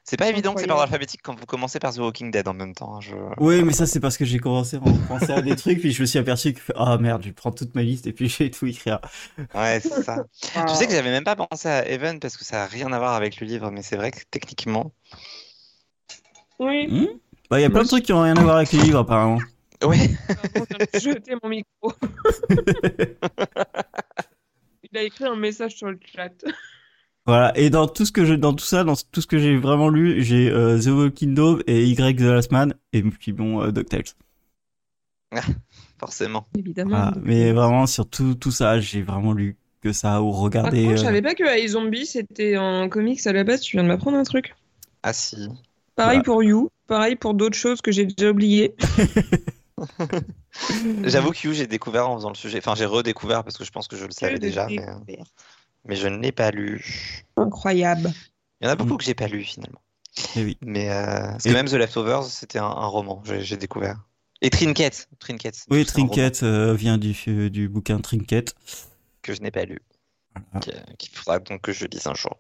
[0.10, 2.54] C'est pas évident que c'est par alphabétique quand vous commencez par The Walking Dead en
[2.54, 2.96] même temps.
[2.96, 3.14] hein, Je...
[3.40, 6.02] Oui, mais ça c'est parce que j'ai commencé à penser à des trucs, puis je
[6.02, 8.50] me suis aperçu que, ah merde, je prends toute ma liste et puis je vais
[8.50, 9.02] tout écrire.
[9.54, 10.24] Ouais, c'est ça.
[10.56, 10.64] Ah.
[10.64, 13.00] Tu sais que j'avais même pas pensé à Evan parce que ça a rien à
[13.00, 14.94] voir avec le livre, mais c'est vrai que techniquement.
[16.60, 16.88] Oui.
[16.88, 17.08] Hmm
[17.50, 19.00] bah, il y a plein de trucs qui ont rien à voir avec les livres
[19.00, 19.40] apparemment.
[19.82, 21.92] Je de jeter mon micro.
[24.90, 26.32] Il a écrit un message sur le chat.
[27.28, 29.58] Voilà, et dans tout ce que je, dans tout ça, dans tout ce que j'ai
[29.58, 33.62] vraiment lu, j'ai euh, The Walking Dead et Y The Last Man, et puis bon,
[33.62, 34.04] euh, DuckTales.
[36.00, 36.48] Forcément.
[36.58, 36.90] Évidemment.
[36.98, 37.14] Voilà.
[37.24, 40.84] Mais vraiment, sur tout, tout ça, j'ai vraiment lu que ça, ou Par regardé.
[40.86, 43.62] contre, je euh, savais pas que iZombie c'était en comics à la base.
[43.62, 44.56] Tu viens de m'apprendre un truc.
[45.04, 45.50] Ah si.
[45.96, 46.24] Pareil Voilà.
[46.24, 46.72] pour You.
[46.88, 48.74] Pareil pour d'autres choses que j'ai déjà oubliées.
[51.04, 52.60] J'avoue que You, j'ai découvert en faisant le sujet.
[52.60, 55.16] Enfin, j'ai redécouvert parce que je pense que je le savais déjà, mais, euh,
[55.88, 56.84] mais je ne l'ai pas lu.
[57.36, 58.12] Incroyable.
[58.62, 59.82] Il y en a beaucoup que j'ai pas lu finalement.
[60.36, 60.58] eh oui.
[60.62, 64.00] Mais euh, parce que Et- même The Leftovers, c'était un, un roman, j'ai découvert.
[64.42, 65.66] Et Trinket, Trinket.
[65.70, 68.54] Oui, Trinket euh, vient du, euh, du bouquin Trinket.
[69.24, 69.80] que je n'ai pas lu,
[70.62, 72.38] qui- qu'il faudra donc que je lise un jour.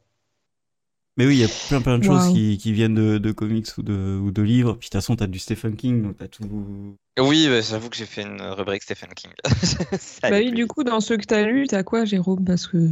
[1.18, 3.76] Mais oui, il y a plein plein de choses qui, qui viennent de, de comics
[3.80, 4.74] ou de, ou de livres.
[4.74, 6.96] Puis de toute façon, t'as du Stephen King, donc t'as tout.
[7.20, 9.32] Oui, bah, j'avoue que j'ai fait une rubrique Stephen King.
[10.22, 12.46] Bah oui, plus du coup, dans ceux que t'as lu, t'as quoi, Jérôme?
[12.46, 12.88] Parce que.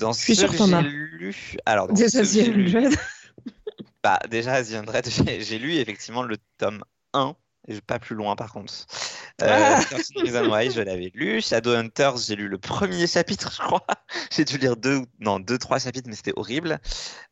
[0.00, 0.82] Dans suis ceux sûre que que t'en j'ai as.
[0.82, 1.36] lu,
[1.66, 2.72] alors dans Déjà, j'ai lu,
[4.02, 5.10] bah déjà The
[5.40, 6.82] j'ai lu effectivement le tome
[7.12, 7.36] 1
[7.68, 8.72] et pas plus loin par contre.
[9.42, 9.80] Euh, Ah.
[9.80, 11.40] 13 Reasons Why, je l'avais lu.
[11.42, 13.84] Shadowhunters, j'ai lu le premier chapitre, je crois.
[14.30, 16.78] J'ai dû lire deux, non, deux, trois chapitres, mais c'était horrible.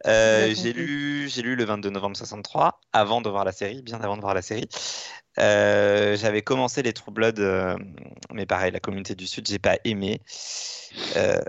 [0.07, 4.01] Euh, J'ai lu, j'ai lu le 22 novembre 63, avant de voir la série, bien
[4.01, 4.69] avant de voir la série.
[5.39, 7.77] Euh, j'avais commencé les True Blood, euh,
[8.33, 10.21] mais pareil, la communauté du Sud, j'ai pas aimé.
[11.17, 11.41] Euh,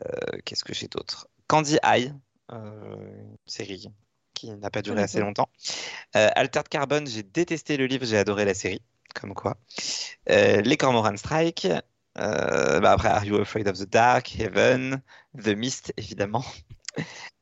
[0.46, 1.28] Qu'est-ce que j'ai d'autre?
[1.48, 2.14] Candy Eye,
[2.52, 3.88] euh, une série
[4.34, 5.50] qui n'a pas duré connais assez longtemps.
[6.14, 8.82] Altered Carbon, j'ai détesté le livre, j'ai adoré la série,
[9.16, 9.58] comme quoi.
[10.28, 11.68] Les Cormoran Strike.
[12.16, 15.02] bah après, Are You Afraid of the Dark, Heaven,
[15.38, 16.46] The Mist, évidemment.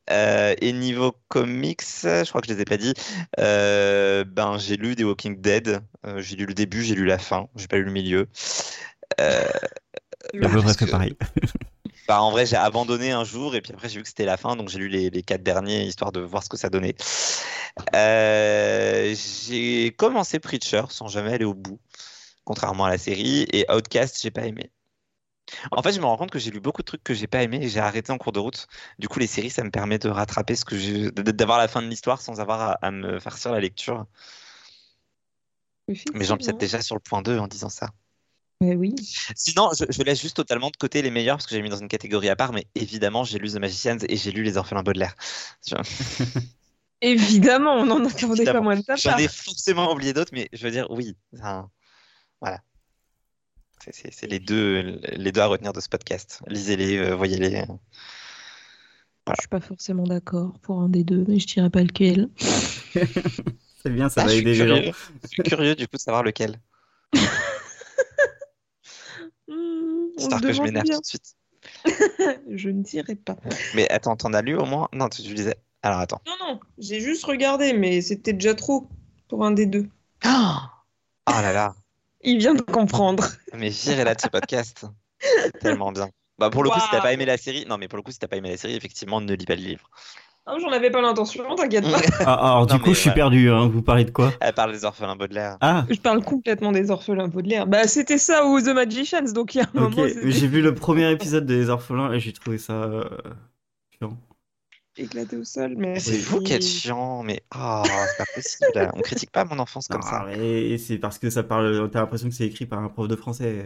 [0.09, 2.93] Euh, et niveau comics, je crois que je les ai pas dit.
[3.39, 5.81] euh, ben j'ai lu The Walking Dead.
[6.05, 7.47] Euh, j'ai lu le début, j'ai lu la fin.
[7.55, 8.27] J'ai pas lu le milieu.
[9.19, 9.41] Euh,
[10.41, 11.15] près parce que- pareil.
[12.07, 14.37] bah, en vrai, j'ai abandonné un jour et puis après, j'ai vu que c'était la
[14.37, 16.95] fin, donc j'ai lu les, les quatre derniers histoire de voir ce que ça donnait.
[17.95, 21.79] Euh, j'ai commencé Preacher sans jamais aller au bout,
[22.43, 24.71] contrairement à la série, et Outcast, j'ai pas aimé.
[25.71, 27.43] En fait, je me rends compte que j'ai lu beaucoup de trucs que j'ai pas
[27.43, 28.67] aimé et j'ai arrêté en cours de route.
[28.99, 31.81] Du coup, les séries, ça me permet de rattraper ce que j'ai, d'avoir la fin
[31.81, 34.05] de l'histoire sans avoir à, à me farcir la lecture.
[36.13, 37.89] Mais j'empiète déjà sur le point 2 en disant ça.
[38.59, 38.95] Mais oui.
[39.35, 41.77] Sinon, je, je laisse juste totalement de côté les meilleurs parce que j'ai mis dans
[41.77, 44.83] une catégorie à part, mais évidemment, j'ai lu The Magicians et j'ai lu Les Orphelins
[44.83, 45.15] Baudelaire.
[47.01, 50.63] Évidemment, on en attendait pas moins de ta J'en ai forcément oublié d'autres, mais je
[50.63, 51.15] veux dire, oui.
[51.35, 51.69] enfin,
[52.41, 52.61] voilà.
[53.79, 56.41] C'est- les deux, les deux à retenir de ce podcast.
[56.47, 57.63] Lisez-les, euh, voyez-les.
[59.27, 62.29] Je suis pas forcément d'accord pour un des deux, mais je dirais pas lequel.
[63.83, 64.65] C'est bien, ça Ah, va aider les gens.
[64.75, 64.91] curieux,
[65.23, 66.59] je suis curieux du coup de savoir lequel.
[69.49, 69.53] Hmm,
[70.17, 71.35] on J'espère se que je demande m'énerve tout de suite.
[72.49, 73.37] Je ne dirai pas.
[73.75, 74.89] Mais attends, t'en as lu au moins?
[74.93, 75.55] Non, tu, tu disais.
[75.81, 76.21] Alors attends.
[76.27, 78.89] Non, non, j'ai juste regardé, mais c'était déjà trop
[79.29, 79.87] pour un des deux.
[80.25, 80.55] Oh,
[81.27, 81.75] oh là là.
[82.29, 83.25] Il vient de comprendre.
[83.53, 84.85] Mais virez-la de ce podcast.
[85.61, 86.09] Tellement bien.
[86.37, 88.11] Bah pour le coup, si t'as pas aimé la série, non mais pour le coup,
[88.11, 89.89] si t'as pas aimé la série, effectivement, ne lis pas le livre.
[90.45, 91.99] Oh, J'en avais pas l'intention, t'inquiète pas.
[92.25, 93.15] Ah, alors, du Non, coup, je suis voilà.
[93.15, 93.49] perdu.
[93.49, 93.67] Hein.
[93.67, 94.33] Vous parlez de quoi?
[94.41, 95.57] Elle parle des orphelins Baudelaire.
[95.61, 97.65] Ah, Je parle complètement des orphelins Baudelaire.
[97.65, 100.73] Bah, c'était ça ou The Magicians, donc il y a un moment, J'ai vu le
[100.75, 103.03] premier épisode des orphelins et j'ai trouvé ça euh,
[103.97, 104.17] chiant.
[104.99, 105.75] Éclaté au sol.
[105.77, 108.91] Mais C'est vous qui êtes chiant, mais oh, c'est pas possible.
[108.95, 110.25] On critique pas mon enfance comme Non, ça.
[110.27, 111.89] mais c'est parce que ça parle.
[111.91, 113.65] T'as l'impression que c'est écrit par un prof de français.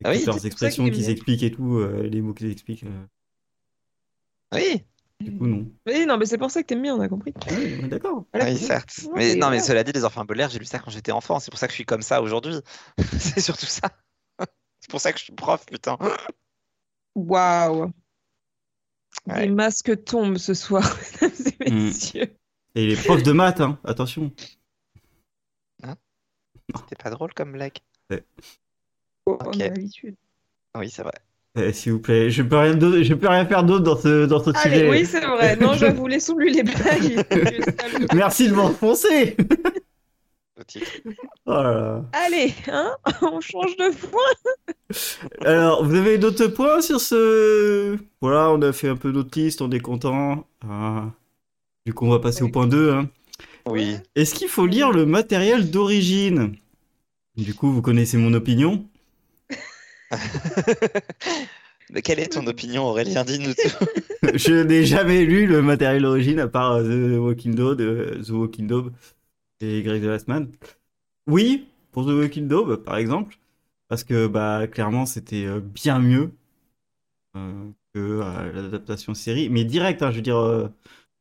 [0.00, 1.08] Et Ah oui, leurs expressions bien.
[1.08, 2.84] expliquent et tout, euh, les mots qu'ils expliquent.
[2.84, 3.06] euh,
[4.52, 4.84] Oui,
[5.20, 5.66] du coup, non.
[5.86, 7.32] Oui, non, mais c'est pour ça que t'aimes bien, on a compris.
[7.42, 8.26] Ah oui, d'accord.
[8.32, 8.50] Voilà.
[8.50, 9.04] oui, certes.
[9.04, 11.40] Non, Mais non, mais cela dit, les orphelins Baudelaire, j'ai lu ça quand j'étais enfant.
[11.40, 12.54] C'est pour ça que je suis comme ça aujourd'hui.
[13.18, 13.88] C'est surtout ça.
[14.80, 15.96] C'est pour ça que je suis prof, putain.
[17.14, 17.90] Waouh.
[19.26, 19.46] Ouais.
[19.46, 21.84] Les masques tombent ce soir, mesdames et Hmm.
[21.86, 22.28] messieurs.
[22.74, 24.30] Et les profs de maths, hein, attention.
[26.80, 27.78] C'était pas drôle comme blague.
[29.26, 29.38] Oh.
[29.40, 30.16] On a l'habitude.
[30.76, 31.12] Oui, c'est vrai.
[31.58, 34.42] Eh, S'il vous plaît, je peux rien, je peux rien faire d'autre dans ce, dans
[34.42, 34.90] ce Allez, sujet.
[34.90, 35.56] oui, c'est vrai.
[35.56, 37.24] Non, j'avoue, laissons-lui les blagues.
[37.30, 38.06] Tu es salaud.
[38.14, 39.36] Merci de m'enfoncer.
[40.64, 40.90] Titre.
[41.44, 42.04] Oh là là.
[42.12, 44.54] Allez, hein, on change de point.
[45.44, 47.96] Alors, vous avez d'autres points sur ce...
[48.20, 50.46] Voilà, on a fait un peu notre liste, on est content.
[50.66, 51.10] Ah.
[51.84, 52.48] Du coup, on va passer Oui.
[52.48, 52.90] au point 2.
[52.92, 53.08] Hein.
[53.66, 53.96] Oui.
[54.14, 56.56] Est-ce qu'il faut lire le matériel d'origine?
[57.36, 58.86] Du coup, vous connaissez mon opinion.
[61.90, 63.24] Mais quelle est ton opinion, Aurélien?
[63.24, 63.86] Dis-nous tout.
[64.34, 68.30] Je n'ai jamais lu le matériel d'origine à part euh, The Walking Dead, euh, The
[68.30, 68.84] Walking Dead
[69.60, 70.50] et Greg the Last Man.
[71.26, 73.38] Oui, pour The Walking Dead, par exemple,
[73.88, 76.32] parce que bah clairement c'était euh, bien mieux
[77.36, 79.48] euh, que euh, l'adaptation série.
[79.48, 80.68] Mais direct, hein, je veux dire, euh,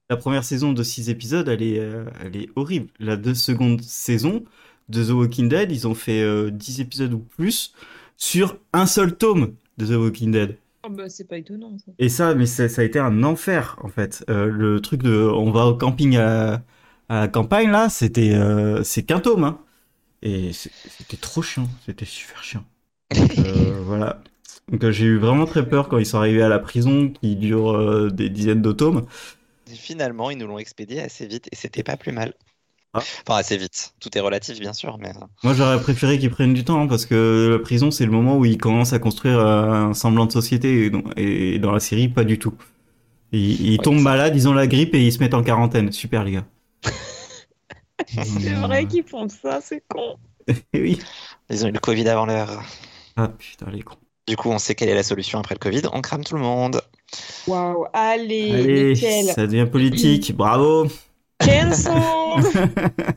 [0.09, 1.81] la première saison de 6 épisodes, elle est,
[2.23, 2.89] elle est horrible.
[2.99, 4.43] La deux seconde saison
[4.89, 7.73] de The Walking Dead, ils ont fait euh, 10 épisodes ou plus
[8.17, 10.57] sur un seul tome de The Walking Dead.
[10.85, 11.91] Oh, bah, c'est pas étonnant, ça.
[11.97, 14.23] Et ça, mais ça, ça a été un enfer en fait.
[14.27, 16.63] Le truc de, on va au camping à,
[17.09, 19.59] à la campagne là, c'était, euh, c'est qu'un tome, hein.
[20.23, 22.65] Et c'était trop chiant, c'était super chiant.
[23.39, 24.21] Euh, voilà.
[24.71, 27.35] Donc euh, j'ai eu vraiment très peur quand ils sont arrivés à la prison qui
[27.35, 29.05] dure euh, des dizaines de tomes.
[29.71, 32.33] Et finalement, ils nous l'ont expédié assez vite et c'était pas plus mal.
[32.93, 33.07] Ah.
[33.27, 33.93] Enfin, assez vite.
[33.99, 35.11] Tout est relatif, bien sûr, mais.
[35.43, 38.37] Moi j'aurais préféré qu'ils prennent du temps hein, parce que la prison c'est le moment
[38.37, 42.07] où ils commencent à construire un semblant de société et dans, et dans la série
[42.09, 42.53] pas du tout.
[43.33, 45.91] Ils, ils Ouais, tombent malades, ils ont la grippe et ils se mettent en quarantaine.
[45.91, 46.45] Super les gars.
[48.07, 50.17] C'est vrai qu'ils font ça, c'est con.
[50.73, 50.99] oui.
[51.49, 52.61] Ils ont eu le Covid avant l'heure.
[53.15, 53.95] Ah putain les cons.
[54.27, 55.83] Du coup, on sait quelle est la solution après le Covid.
[55.93, 56.81] On crame tout le monde.
[57.47, 59.25] Waouh, allez, Allez, nickel.
[59.25, 60.87] ça devient politique, bravo.
[61.39, 61.93] Cancel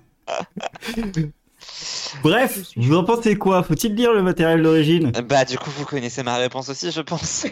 [2.22, 3.62] Bref, vous en pensez quoi?
[3.62, 5.12] Faut-il lire le matériel d'origine?
[5.28, 7.46] Bah, du coup, vous connaissez ma réponse aussi, je pense.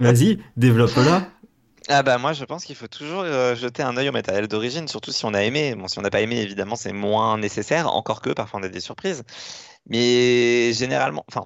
[0.00, 1.28] Vas-y, développe-la.
[1.88, 4.88] Ah bah moi je pense qu'il faut toujours euh, jeter un œil au matériel d'origine,
[4.88, 5.74] surtout si on a aimé.
[5.74, 8.68] Bon, si on n'a pas aimé, évidemment, c'est moins nécessaire, encore que parfois on a
[8.68, 9.22] des surprises.
[9.86, 11.44] Mais généralement, enfin,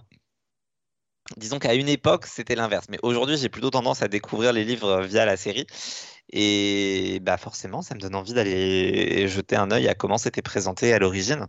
[1.36, 2.86] disons qu'à une époque, c'était l'inverse.
[2.90, 5.66] Mais aujourd'hui, j'ai plutôt tendance à découvrir les livres via la série.
[6.30, 10.92] Et bah forcément, ça me donne envie d'aller jeter un œil à comment c'était présenté
[10.92, 11.46] à l'origine.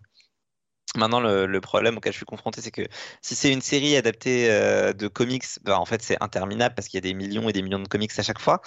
[0.95, 2.81] Maintenant, le, le problème auquel je suis confronté, c'est que
[3.21, 6.97] si c'est une série adaptée euh, de comics, bah, en fait, c'est interminable parce qu'il
[6.97, 8.61] y a des millions et des millions de comics à chaque fois.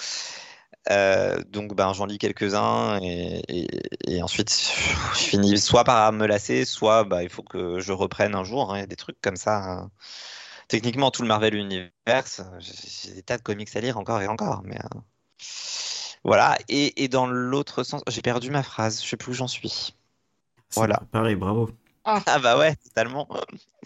[0.90, 6.26] Euh, donc, ben, j'en lis quelques-uns et, et- et ensuite, je finis soit par me
[6.26, 8.72] lasser, soit bah, il faut que je reprenne un jour.
[8.72, 8.78] hein.
[8.78, 9.58] Il y a des trucs comme ça.
[9.58, 9.90] hein.
[10.68, 12.74] Techniquement, tout le Marvel Universe, j'ai
[13.10, 14.62] j'ai des tas de comics à lire encore et encore.
[14.64, 14.98] Mais euh,
[16.24, 16.58] voilà.
[16.68, 19.02] Et, et dans l'autre sens, j'ai perdu ma phrase.
[19.02, 19.94] Je sais plus où j'en suis.
[20.76, 21.00] Voilà.
[21.12, 21.70] Pareil, bravo.
[22.04, 23.28] Ah bah ouais, totalement.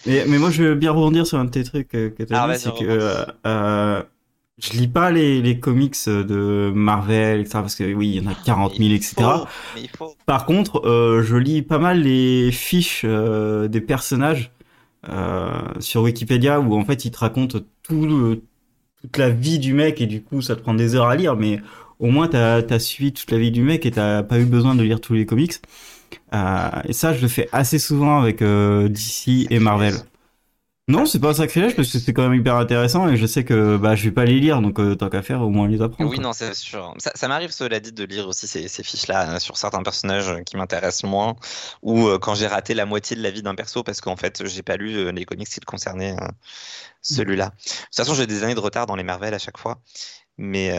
[0.04, 2.32] Mais, mais moi, je veux bien rebondir sur un de tes trucs euh, que tu
[2.32, 4.02] Ah, as dit, vas-y, c'est que euh, euh,
[4.58, 7.62] je lis pas les, les comics de Marvel, etc.
[7.62, 9.44] Parce que oui, il y en a 40 000, etc.
[9.44, 10.16] Faut, mais il faut.
[10.26, 14.52] Par contre, euh, je lis pas mal les fiches euh, des personnages
[15.08, 15.50] euh,
[15.80, 18.42] sur Wikipédia où en fait ils te racontent tout le-
[19.02, 21.36] toute la vie du mec et du coup ça te prend des heures à lire,
[21.36, 21.60] mais
[21.98, 24.74] au moins t'as as suivi toute la vie du mec et t'as pas eu besoin
[24.74, 25.54] de lire tous les comics.
[26.34, 29.94] Euh, et ça, je le fais assez souvent avec euh, DC et Marvel.
[30.88, 33.42] Non, c'est pas un sacrilège parce que c'est quand même hyper intéressant et je sais
[33.42, 35.82] que bah je vais pas les lire donc euh, tant qu'à faire au moins les
[35.82, 36.08] apprendre.
[36.08, 36.22] Oui, quoi.
[36.22, 36.94] non, c'est sûr.
[36.98, 40.44] Ça, ça m'arrive, cela dit, de lire aussi ces, ces fiches-là euh, sur certains personnages
[40.44, 41.34] qui m'intéressent moins,
[41.82, 44.46] ou euh, quand j'ai raté la moitié de la vie d'un perso parce qu'en fait,
[44.46, 46.28] j'ai pas lu les comics qui le concernaient, euh,
[47.02, 47.46] celui-là.
[47.46, 49.80] De toute façon, j'ai des années de retard dans les Marvel à chaque fois.
[50.38, 50.70] Mais,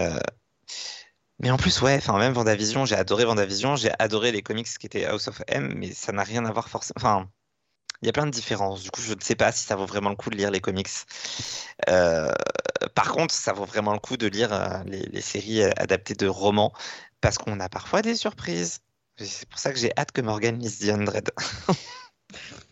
[1.39, 4.85] mais en plus, ouais, enfin, même Vendavision, j'ai adoré Vendavision, j'ai adoré les comics qui
[4.85, 6.95] étaient House of M, mais ça n'a rien à voir forcément.
[6.97, 7.29] Enfin,
[8.01, 8.83] il y a plein de différences.
[8.83, 10.61] Du coup, je ne sais pas si ça vaut vraiment le coup de lire les
[10.61, 10.89] comics.
[11.89, 12.31] Euh,
[12.95, 16.27] par contre, ça vaut vraiment le coup de lire euh, les, séries euh, adaptées de
[16.27, 16.73] romans
[17.21, 18.79] parce qu'on a parfois des surprises.
[19.17, 21.31] C'est pour ça que j'ai hâte que Morgan lise The Undread.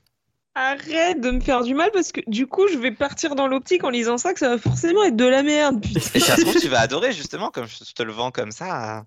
[0.56, 3.84] Arrête de me faire du mal parce que du coup, je vais partir dans l'optique
[3.84, 5.82] en lisant ça que ça va forcément être de la merde.
[5.82, 6.00] putain.
[6.14, 9.06] Et ça se trouve, tu vas adorer justement, comme je te le vends comme ça.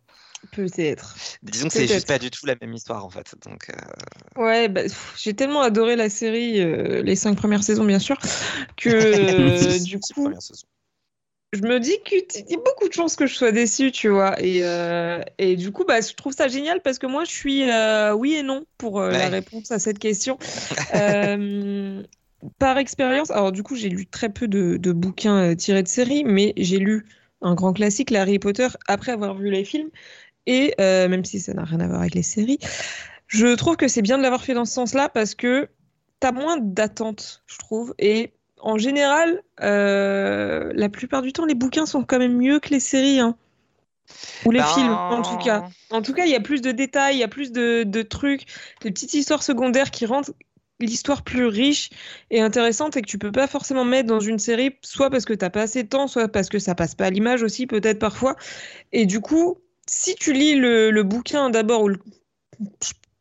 [0.53, 1.17] Peut-être.
[1.43, 3.35] Disons que c'est juste pas du tout la même histoire en fait.
[3.45, 4.83] Donc, euh, Ouais, bah,
[5.17, 8.19] j'ai tellement adoré la série, euh, les cinq premières saisons bien sûr,
[8.77, 8.89] que
[9.75, 10.33] euh, du coup.
[11.53, 14.41] Je me dis qu'il y a beaucoup de chances que je sois déçue, tu vois.
[14.43, 17.71] Et, euh, et du coup, bah, je trouve ça génial parce que moi, je suis
[17.71, 20.39] euh, oui et non pour euh, la réponse à cette question.
[22.61, 26.23] Par expérience, alors du coup, j'ai lu très peu de, de bouquins tirés de séries,
[26.23, 27.05] mais j'ai lu
[27.41, 29.91] un grand classique, Harry Potter, après avoir vu les films.
[30.47, 32.61] Et même si ça n'a rien à voir avec les séries,
[33.27, 35.69] je trouve que c'est bien de l'avoir fait dans ce sens-là parce que
[36.21, 37.93] t'as moins d'attentes, je trouve.
[37.99, 42.71] Et en général, euh, la plupart du temps, les bouquins sont quand même mieux que
[42.71, 43.37] les séries, hein.
[44.47, 45.69] Ou les Ben, films, en tout cas.
[45.91, 48.03] En tout cas, il y a plus de détails, il y a plus de, de
[48.03, 48.45] trucs,
[48.83, 50.35] de petites histoires secondaires qui rendent
[50.81, 51.91] l'histoire plus riche
[52.31, 55.33] et intéressante et que tu peux pas forcément mettre dans une série, soit parce que
[55.33, 57.99] t'as pas assez de temps, soit parce que ça passe pas à l'image aussi, peut-être
[57.99, 58.37] parfois.
[58.93, 61.99] Et du coup, si tu lis le, le bouquin d'abord, ou le-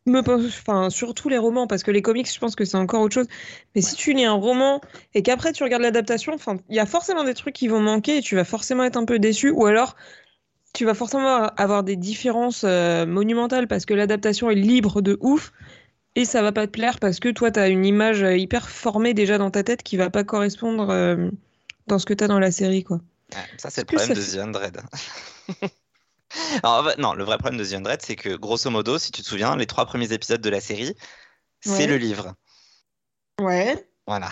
[0.08, 3.14] me enfin, surtout les romans, parce que les comics, je pense que c'est encore autre
[3.14, 3.28] chose.
[3.76, 4.82] Mais si tu lis un roman
[5.14, 8.18] et qu'après tu regardes l'adaptation, enfin, il y a forcément des trucs qui vont manquer
[8.18, 9.96] et tu vas forcément être un peu déçu, ou alors
[10.74, 15.52] tu vas forcément avoir des différences euh, monumentales parce que l'adaptation est libre de ouf
[16.16, 18.70] et ça va pas te plaire parce que toi tu as une image euh, hyper
[18.70, 21.30] formée déjà dans ta tête qui va pas correspondre euh,
[21.88, 23.00] dans ce que tu as dans la série quoi.
[23.34, 24.82] Ouais, ça, c'est le problème de ça The Undread.
[26.64, 29.12] Alors, en fait, non, le vrai problème de The Undread, c'est que grosso modo, si
[29.12, 30.96] tu te souviens, les trois premiers épisodes de la série,
[31.62, 31.88] c'est Ouais.
[31.88, 32.34] le livre.
[33.40, 33.90] Ouais.
[34.06, 34.32] Voilà.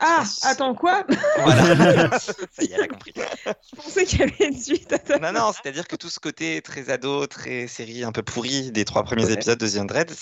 [0.00, 1.04] Ah, attends quoi?
[1.38, 2.18] Voilà.
[2.20, 3.12] ça y est, elle a compris.
[3.16, 6.88] Je pensais qu'il y avait une suite Non, non, c'est-à-dire que tout ce côté très
[6.90, 9.32] ado, très série un peu pourri des trois premiers Ouais.
[9.32, 10.12] épisodes de The Undread,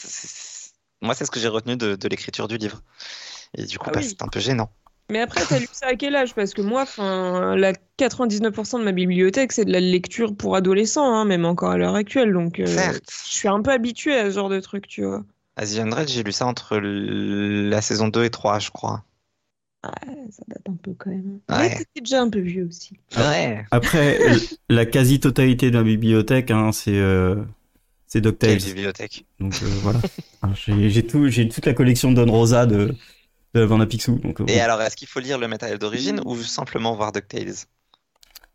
[1.02, 2.80] moi, c'est ce que j'ai retenu de, de l'écriture du livre.
[3.54, 4.08] Et du coup, Ah bah, oui.
[4.08, 4.70] c'est un peu gênant.
[5.10, 6.34] Mais après, t'as lu ça à quel âge?
[6.34, 11.14] Parce que moi, enfin, la 99% de ma bibliothèque, c'est de la lecture pour adolescents,
[11.14, 12.32] hein, même encore à l'heure actuelle.
[12.32, 13.04] Donc, euh, Certes.
[13.26, 15.24] je suis un peu habituée à ce genre de truc, tu vois.
[15.58, 19.04] The Undread, j'ai lu ça entre la saison 2 et 3, je crois.
[19.84, 21.38] Ça date un peu quand même.
[21.48, 21.68] Ouais.
[21.68, 22.98] Mais t'étais déjà un peu vieux aussi.
[23.16, 23.64] Ouais.
[23.70, 24.18] Après,
[24.68, 27.36] la quasi-totalité de ma bibliothèque, hein, c'est euh,
[28.08, 28.58] c'est Quelle DuckTales.
[28.74, 29.24] bibliothèque?
[29.38, 30.00] Donc euh, voilà.
[30.88, 32.96] J'ai tout, j'ai toute la collection Don Rosa de,
[33.56, 34.18] de à Picsou.
[34.18, 37.54] Donc, euh, Et alors, est-ce qu'il faut lire le matériel d'origine ou simplement voir DuckTales?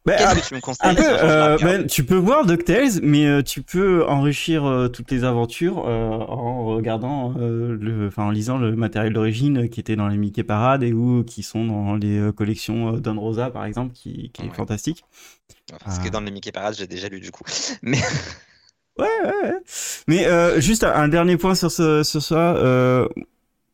[0.03, 3.01] Ben, Qu'est-ce ah, que tu me conseilles un peu, euh, ben, tu peux voir DuckTales,
[3.03, 8.31] mais euh, tu peux enrichir euh, toutes les aventures euh, en regardant, euh, le, en
[8.31, 11.95] lisant le matériel d'origine qui était dans les Mickey Parades et ou qui sont dans
[11.95, 14.55] les euh, collections euh, Don Rosa par exemple, qui, qui est Ouais.
[14.55, 15.03] fantastique.
[15.71, 16.13] Enfin, Ce qui est Ah.
[16.13, 17.43] dans les Mickey Parades, j'ai déjà lu du coup.
[17.83, 17.99] Mais
[18.97, 19.57] Ouais, ouais, ouais.
[20.07, 22.55] Mais euh, juste un, un dernier point sur ce, sur ça.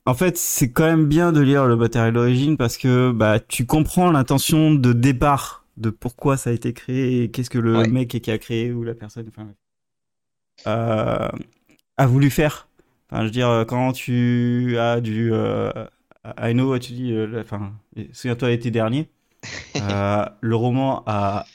[0.07, 3.65] En fait, c'est quand même bien de lire le matériel d'origine parce que bah tu
[3.65, 7.87] comprends l'intention de départ de pourquoi ça a été créé et qu'est-ce que le Ouais.
[7.87, 9.53] mec qui a créé ou la personne enfin,
[10.67, 11.29] euh,
[11.97, 12.67] a voulu faire.
[13.09, 15.71] Enfin, je veux dire, quand tu as du euh,
[16.39, 17.73] I know tu dis, euh, enfin,
[18.13, 19.09] souviens-toi l'été dernier,
[19.81, 21.45] euh, le roman a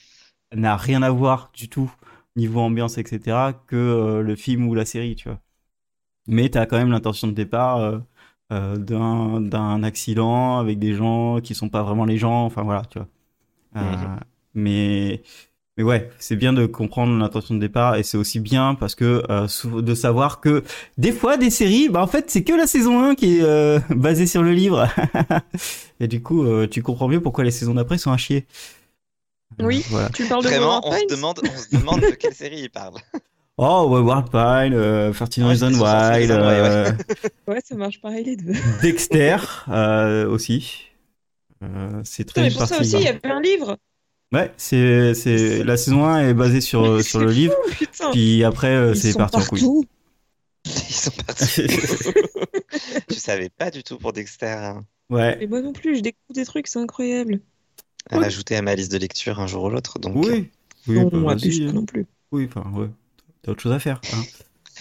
[0.54, 1.92] n'a rien à voir du tout
[2.36, 5.40] niveau ambiance, etc., que le film ou la série, tu vois.
[6.28, 8.02] Mais tu as quand même l'intention de départ
[8.52, 12.82] euh, d'un d'un accident avec des gens qui sont pas vraiment les gens, enfin voilà,
[12.90, 13.08] tu vois.
[13.76, 14.16] Euh.
[14.54, 15.22] Mais
[15.78, 19.22] mais ouais, c'est bien de comprendre l'intention de départ et c'est aussi bien parce que
[19.30, 19.46] euh,
[19.80, 20.64] de savoir que
[20.98, 23.78] des fois des séries, bah en fait c'est que la saison 1 qui est euh,
[23.90, 24.86] basée sur le livre
[26.00, 28.46] et du coup euh, tu comprends mieux pourquoi les saisons d'après sont à chier.
[29.58, 29.84] Oui.
[29.88, 30.10] Voilà.
[30.10, 32.94] Tu parles de vraiment, on se, demande, on se demande de quelle série il parle.
[33.58, 36.42] Oh, ouais, Wild Pine, euh, 13 Ouais, Reasons c'est sur 13 Wild, ouais, ouais.
[36.42, 36.92] euh,
[37.46, 38.54] Ouais, ça marche pareil les deux.
[38.82, 39.36] Dexter
[39.68, 40.82] euh, aussi.
[41.62, 43.78] Euh, c'est Putain, très mais vite pour ça aussi, il y avait un livre.
[44.32, 48.10] Ouais, c'est, c'est, la saison 1 est basée sur, euh, sur le livre, putain.
[48.12, 49.60] puis après euh, Ils c'est sont parti en couille.
[50.64, 51.66] Ils sont partis.
[53.10, 54.46] Je savais pas du tout pour Dexter.
[54.46, 54.84] hein.
[55.10, 57.40] ouais, Mais moi non plus, je découvre des trucs, c'est incroyable.
[58.10, 59.98] À l'ajouter à ma liste de lecture un jour ou l'autre.
[59.98, 60.50] Donc, oui.
[60.88, 62.06] Oui, non, bah, on abuse pas non plus.
[62.32, 62.88] Oui, enfin, ouais.
[63.42, 64.00] T'as autre chose à faire.
[64.12, 64.22] hein.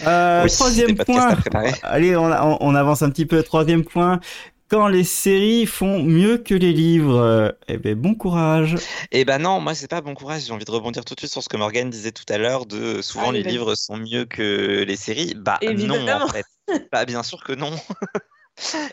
[0.06, 1.36] Euh, Oui, troisième point.
[1.82, 3.42] Allez, on, on, on avance un petit peu.
[3.42, 4.20] Troisième point.
[4.68, 8.76] Quand les séries font mieux que les livres, eh ben bon courage.
[9.10, 10.44] Eh ben non, moi c'est pas bon courage.
[10.46, 12.64] J'ai envie de rebondir tout de suite sur ce que Morgane disait tout à l'heure
[12.64, 15.34] de souvent Allez, les livres sont mieux que les séries.
[15.36, 16.24] Bah non Évidemment.
[16.24, 16.46] en fait.
[16.90, 17.70] Bah bien sûr que non.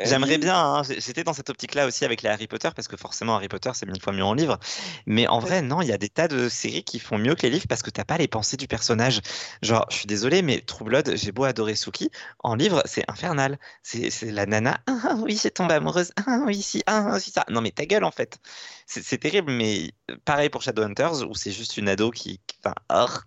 [0.04, 3.36] J'aimerais bien, hein, j'étais dans cette optique-là aussi avec les Harry Potter, parce que forcément
[3.36, 4.60] Harry Potter c'est mille fois mieux en livre.
[5.06, 7.44] Mais en vrai, non, il y a des tas de séries qui font mieux que
[7.44, 9.22] les livres parce que t'as pas les pensées du personnage.
[9.62, 12.10] Genre, je suis désolé, mais True Blood, j'ai beau adorer Suki,
[12.44, 13.60] en livre c'est infernal.
[13.84, 17.46] C'est c'est la nana, ah oui, j'ai tombé amoureuse, ah oui, si, ah oui, ça.
[17.50, 18.40] Non mais ta gueule en fait.
[18.86, 19.92] C'est c'est terrible, mais
[20.26, 23.24] pareil pour Shadowhunters où c'est juste une ado qui, qui- enfin, or,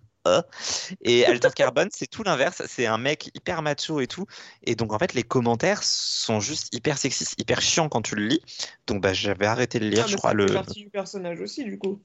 [1.01, 2.61] Et Altered Carbone, c'est tout l'inverse.
[2.67, 4.25] C'est un mec hyper macho et tout.
[4.63, 8.27] Et donc, en fait, les commentaires sont juste hyper sexistes, hyper chiants quand tu le
[8.27, 8.41] lis.
[8.87, 10.31] Donc, bah, j'avais arrêté de lire, Ah, je crois.
[10.31, 10.47] ça Le...
[10.47, 12.01] fait partie du personnage aussi, du coup.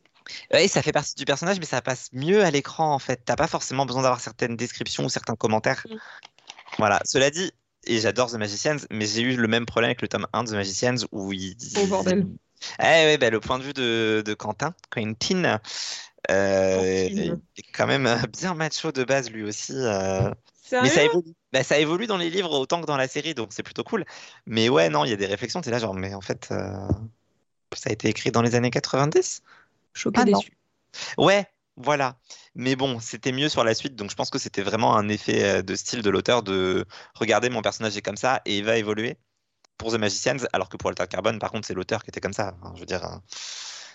[0.53, 3.23] Ouais, ça fait partie du personnage, mais ça passe mieux à l'écran, en fait.
[3.25, 5.87] T'as pas forcément besoin d'avoir certaines descriptions ou certains commentaires.
[5.89, 5.97] Mm.
[6.79, 7.01] Voilà.
[7.05, 7.53] Cela dit,
[7.85, 10.51] et j'adore The Magicians, mais j'ai eu le même problème avec le tome 1 de
[10.51, 11.57] The Magicians où il.
[11.79, 12.27] Oh, bordel.
[12.81, 15.61] Eh ouais, bah, le point de vue de, de Quentin, Quentin.
[16.29, 17.21] Il
[17.57, 19.73] est quand même euh, bien macho de base lui aussi.
[19.75, 20.31] euh.
[20.71, 21.35] Mais ça évolue.
[21.53, 24.05] Bah, ça évolue dans les livres autant que dans la série, donc c'est plutôt cool.
[24.47, 26.89] Mais ouais, non, il y a des réflexions, t'es là genre, mais en fait, euh,
[27.75, 29.43] ça a été écrit dans les années 90.
[29.95, 30.53] Choqué Ah, déçu.
[31.17, 32.19] Ouais, voilà.
[32.55, 35.45] Mais bon, c'était mieux sur la suite, donc je pense que c'était vraiment un effet
[35.59, 38.77] euh, de style de l'auteur de regarder mon personnage est comme ça et il va
[38.77, 39.17] évoluer
[39.79, 42.33] pour The Magicians, alors que pour Altered Carbone, par contre, c'est l'auteur qui était comme
[42.33, 42.57] ça.
[42.75, 43.17] Je veux dire, euh,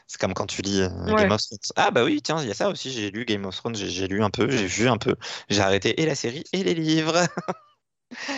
[0.08, 1.14] c'est comme quand tu lis euh, Ouais.
[1.16, 1.60] Game of Thrones.
[1.76, 4.08] Ah bah oui, tiens, il y a ça aussi, j'ai lu Game of Thrones, j'ai
[4.08, 5.16] lu un peu, j'ai vu un peu,
[5.50, 7.14] j'ai arrêté et la série et les livres.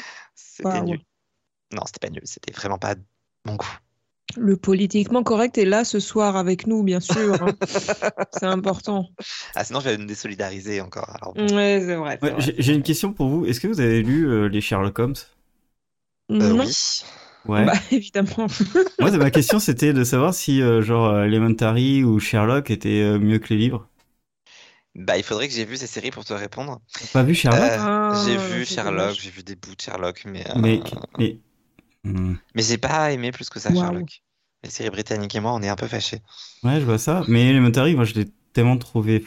[0.35, 0.99] C'était nul.
[1.73, 2.95] Non, c'était pas nul, c'était vraiment pas
[3.45, 3.67] mon goût.
[4.37, 7.41] Le politiquement correct est là ce soir avec nous, bien sûr.
[7.41, 7.55] hein.
[8.31, 9.09] c'est important.
[9.55, 11.09] Ah, sinon, je vais me désolidariser encore.
[11.09, 11.35] Alors.
[11.35, 12.17] Ouais, c'est vrai.
[12.21, 12.41] c'est Ouais, vrai.
[12.41, 13.45] j'ai j'ai une question pour vous.
[13.45, 15.15] Est-ce que vous avez lu euh, les Sherlock Holmes?
[16.41, 16.71] Euh, non, oui.
[17.47, 17.65] Ouais.
[17.65, 18.47] bah évidemment.
[18.99, 23.19] Moi, ma question, c'était de savoir si, euh, genre, euh, Elementary ou Sherlock étaient euh,
[23.19, 23.87] mieux que les livres.
[24.95, 26.81] Bah, il faudrait que j'ai vu ces séries pour te répondre.
[26.93, 30.23] T'as Pas vu Sherlock Euh, Ah, j'ai vu Sherlock, j'ai vu des bouts de Sherlock,
[30.25, 30.79] mais, euh, Mais,
[31.19, 31.39] mais...
[32.05, 32.35] Hmm.
[32.53, 33.73] mais j'ai pas aimé plus que ça.
[33.73, 34.21] Sherlock.
[34.63, 36.21] Les séries britanniques et moi, on est un peu fâchés.
[36.63, 37.23] Ouais, je vois ça.
[37.27, 39.25] Mais Elementary, moi, je l'ai tellement trouvé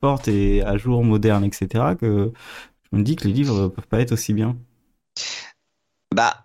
[0.00, 2.32] forte et à jour, moderne, etc., que
[2.92, 4.56] je me dis que les livres peuvent pas être aussi bien.
[6.14, 6.41] Bah,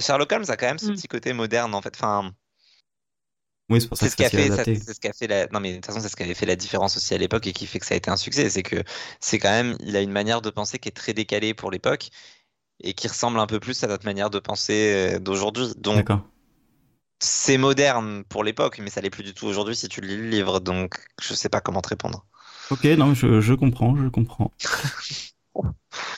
[0.00, 0.94] Sherlock Holmes a quand même ce Mm.
[0.94, 1.94] petit côté moderne en fait.
[1.96, 2.32] Enfin,
[3.68, 4.76] Oui, c'est pour ça c'est que ce qui a c'est facile à fait, ça- adapter.
[4.76, 5.46] c'est ce qui a fait la.
[5.48, 7.46] Non mais de toute façon, c'est ce qui avait fait la différence aussi à l'époque
[7.46, 8.48] et qui fait que ça a été un succès.
[8.50, 8.76] C'est que
[9.20, 12.10] c'est quand même, il a une manière de penser qui est très décalée pour l'époque
[12.80, 15.68] et qui ressemble un peu plus à notre manière de penser euh, d'aujourd'hui.
[15.78, 16.22] Donc D'accord.
[17.20, 20.28] c'est moderne pour l'époque, mais ça l'est plus du tout aujourd'hui si tu lis le
[20.28, 20.60] livre.
[20.60, 22.26] Donc je sais pas comment te répondre.
[22.70, 24.52] Ok, non, je, je comprends, je comprends.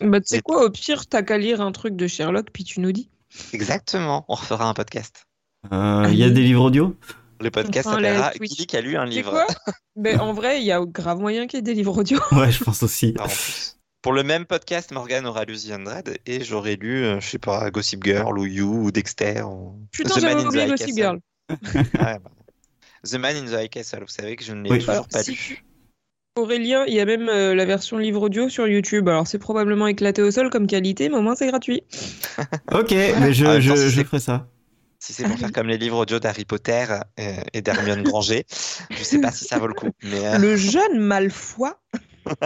[0.00, 2.80] Bah, tu sais quoi, au pire, t'as qu'à lire un truc de Sherlock, puis tu
[2.80, 3.10] nous dis.
[3.52, 4.24] Exactement.
[4.28, 5.24] On refera un podcast.
[5.72, 6.96] Euh, Il y a des livres audio?
[7.40, 8.32] Le podcast s'appellera.
[8.40, 9.30] Guilic a lu un livre.
[9.30, 9.46] quoi?
[9.96, 12.18] Ben, En vrai, il y a grave moyen qu'il y ait des livres audio.
[12.32, 13.14] Ouais, je pense aussi.
[14.02, 17.38] Pour le même podcast, Morgan aura lu The Undead et j'aurais lu, euh, je sais
[17.38, 20.66] pas, Gossip Girl ou You ou Dexter ou Putain, The Man j'avais in the oublié
[20.68, 20.94] Gossip Castle.
[21.02, 21.18] Girl.
[21.94, 22.30] Ouais, bah.
[23.04, 24.78] The Man in the High Castle, vous savez que je ne l'ai Oui.
[24.78, 25.64] toujours Alors, pas si lu.
[26.38, 29.08] Aurélien, il y a même euh, la version livre audio sur YouTube.
[29.08, 31.82] Alors, c'est probablement éclaté au sol comme qualité, mais au moins, c'est gratuit.
[32.72, 34.46] Ok, mais je, si c'est- ferai ça.
[35.00, 36.84] Si c'est pour faire comme les livres audio d'Harry Potter
[37.20, 38.44] euh, et d'Hermione Granger,
[38.90, 39.90] je sais pas si ça vaut le coup.
[40.02, 41.70] Mais euh, Le jeune Malfoy.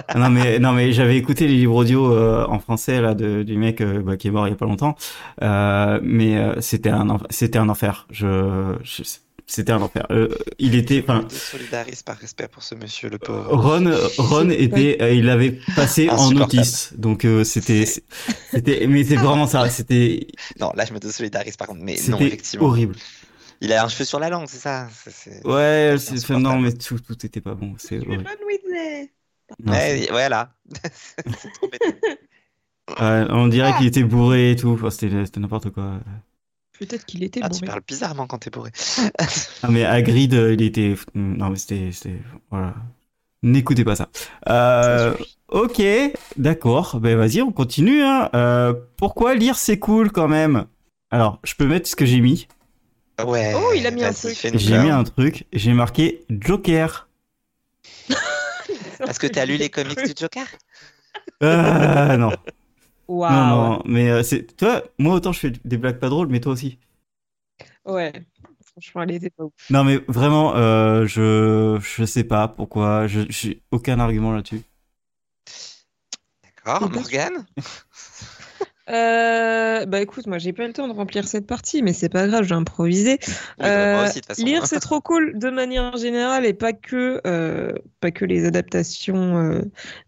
[0.06, 3.42] Ah Non mais non mais j'avais écouté les livres audio euh, en français là de,
[3.42, 4.94] du mec euh, bah, qui est mort il y a pas longtemps,
[5.42, 8.06] Euh, mais euh, c'était un c'était un enfer.
[8.10, 9.02] Je, je-
[9.46, 10.06] c'était un enfer.
[10.10, 10.28] Euh,
[10.58, 13.48] il était je enfin me désolidarise par respect pour ce monsieur, le pauvre.
[13.54, 17.84] Ron Ron C'est était euh, il avait passé en notice donc euh, c'était
[18.50, 20.26] c'était mais c'est vraiment ça c'était
[20.60, 22.66] Non, là je me désolidarise par contre, mais non, effectivement.
[22.66, 22.96] horrible.
[23.60, 24.88] Il a un cheveu sur la langue, c'est ça
[25.44, 28.24] Ouais enfin, non mais tout tout était pas bon c'est horrible.
[29.62, 30.54] Non, c'est- Ouais, voilà.
[31.54, 31.68] trop
[33.30, 34.70] on dirait qu'il était bourré et tout.
[34.70, 36.00] Enfin, c'était c'était n'importe quoi.
[36.82, 37.66] Peut-être qu'il était Ah, tu bourré.
[37.66, 38.70] parles bizarrement quand t'es bourré.
[39.62, 40.96] Ah mais Hagrid, euh, il était...
[41.14, 41.90] Non mais c'était...
[41.92, 42.18] c'était-
[42.50, 42.74] Voilà.
[43.44, 44.08] N'écoutez pas ça.
[44.48, 45.14] Euh,
[45.48, 45.80] ok,
[46.36, 46.98] d'accord.
[46.98, 48.02] Ben vas-y, on continue.
[48.02, 48.30] Hein.
[48.34, 50.64] Euh, pourquoi lire c'est cool quand même?
[51.12, 52.48] Alors, je peux mettre ce que j'ai mis.
[53.24, 53.52] Ouais.
[53.54, 54.36] Oh, il a mis un truc.
[54.54, 55.44] J'ai mis un truc.
[55.52, 57.06] J'ai marqué Joker.
[58.98, 60.46] Parce que t'as lu les comics du Joker?
[61.40, 62.32] Ah non.
[63.08, 63.32] Waouh.
[63.32, 63.82] Non, non.
[63.86, 64.56] Mais euh, c'est...
[64.56, 66.78] Toi, moi autant je fais des blagues pas drôles, mais toi aussi.
[67.84, 68.12] Ouais.
[68.64, 69.52] Franchement, elle était pas ouf.
[69.70, 71.78] Non mais vraiment, euh, je...
[71.80, 73.06] Je sais pas pourquoi.
[73.06, 73.22] Je...
[73.28, 74.62] J'ai aucun argument là-dessus.
[76.42, 77.46] D'accord, Morgane?
[78.90, 82.26] Euh, bah écoute, moi j'ai pas le temps de remplir cette partie, mais c'est pas
[82.26, 83.18] grave, j'ai improvisé.
[83.58, 87.72] Oui, bah, Euh, aussi, lire c'est trop cool de manière générale et pas que euh,
[88.00, 89.62] pas que les adaptations euh,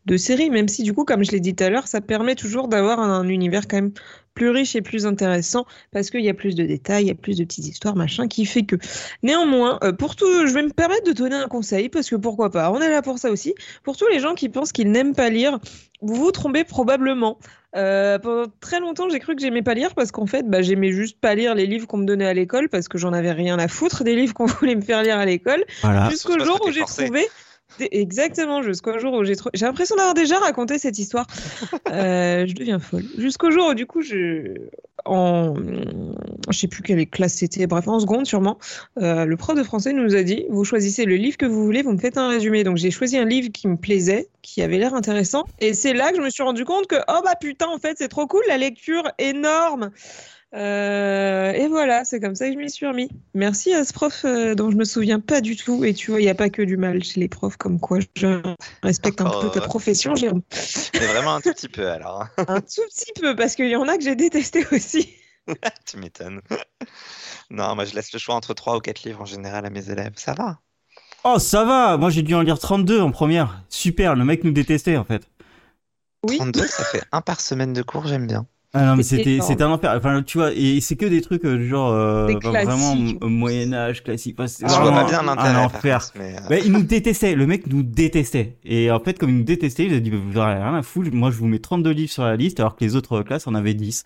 [0.07, 2.35] de séries, même si du coup, comme je l'ai dit tout à l'heure, ça permet
[2.35, 3.93] toujours d'avoir un, un univers quand même
[4.35, 7.15] plus riche et plus intéressant parce qu'il y a plus de détails, il y a
[7.15, 8.75] plus de petites histoires, machin, qui fait que.
[9.23, 12.73] Néanmoins, pour tout, je vais me permettre de donner un conseil parce que pourquoi pas,
[12.73, 13.55] on est là pour ça aussi.
[13.85, 15.61] Pour tous les gens qui pensent qu'ils n'aiment pas lire,
[16.01, 17.39] vous vous trompez probablement.
[17.77, 20.93] Euh, pendant très longtemps, j'ai cru que j'aimais pas lire parce qu'en fait, bah, j'aimais
[20.93, 23.59] juste pas lire les livres qu'on me donnait à l'école parce que j'en avais rien
[23.59, 25.65] à foutre des livres qu'on voulait me faire lire à l'école.
[25.83, 26.09] Voilà.
[26.09, 27.27] Jusqu'au jour où j'ai trouvé.
[27.81, 29.35] Exactement, jusqu'au jour où j'ai.
[29.55, 31.27] J'ai l'impression d'avoir déjà raconté cette histoire.
[31.91, 33.05] Euh, je deviens folle.
[33.19, 34.55] Jusqu'au jour où, du coup, je.
[35.05, 35.55] En.
[36.51, 38.59] Je sais plus quelle classe c'était, bref, en seconde sûrement.
[39.01, 41.83] euh, le prof de français nous a dit Vous choisissez le livre que vous voulez,
[41.83, 42.65] vous me faites un résumé.
[42.65, 45.45] Donc j'ai choisi un livre qui me plaisait, qui avait l'air intéressant.
[45.61, 47.97] Et c'est là que je me suis rendu compte que, oh bah putain, en fait,
[47.99, 49.91] c'est trop cool, la lecture énorme.
[50.55, 53.09] Euh, et voilà, c'est comme ça que je m'y suis remis.
[53.35, 55.85] Merci à ce prof euh, dont je me souviens pas du tout.
[55.85, 57.99] Et tu vois, il n'y a pas que du mal chez les profs, comme quoi
[58.17, 58.41] je
[58.83, 59.67] respecte un peu ta Oh.
[59.67, 60.43] profession, Jérôme.
[60.95, 62.27] Mais vraiment un tout petit peu alors.
[62.49, 65.15] Un tout petit peu, parce qu'il y en a que j'ai détesté aussi.
[65.87, 66.41] tu m'étonnes.
[67.51, 69.91] Non, moi je laisse le choix entre 3 ou 4 livres en général à mes
[69.91, 70.13] élèves.
[70.17, 70.61] Ça va.
[71.25, 71.97] Oh, ça va.
[71.97, 73.63] Moi, j'ai dû en lire 32 en première.
[73.71, 74.15] Super.
[74.15, 75.23] Le mec nous détestait, en fait.
[76.23, 76.37] Oui.
[76.37, 78.47] 32, ça fait un par semaine de cours, j'aime bien.
[78.77, 79.95] Ah non, mais C'était c'était, un enfer.
[79.97, 83.29] Enfin, tu vois, et c'est que des trucs euh, du genre, euh, Des vraiment euh,
[83.29, 84.35] Moyen-Âge, classique.
[84.37, 85.53] Enfin, c'est je vois vraiment pas bien un l'intérêt.
[85.55, 86.11] par enfer.
[86.17, 88.57] mais, euh, Ouais, il nous détestait, le mec nous détestait.
[88.65, 90.83] Et en fait, comme il nous détestait, il a dit, bah, vous aurez rien à
[90.83, 93.47] foutre, moi je vous mets 32 livres sur la liste, alors que les autres classes
[93.47, 94.03] en avaient 10.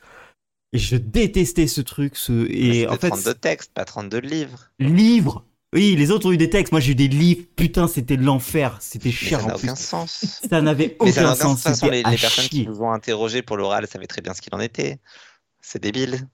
[0.75, 2.47] Et je détestais ce truc, ce...
[2.51, 4.71] Et c'était en fait, 32 textes, pas 32 livres.
[4.79, 5.45] livres
[5.75, 8.25] Oui, les autres ont eu des textes, moi j'ai eu des livres, putain, c'était de
[8.25, 10.41] l'enfer, c'était Mais cher ça en n'a aucun sens.
[10.49, 11.65] Ça n'avait Mais ça n'a aucun sens, sens.
[11.65, 14.33] De toute façon, c'était les, personnes qui vous ont interrogé pour l'oral savaient très bien
[14.33, 14.99] ce qu'il en était.
[15.61, 16.27] C'est débile.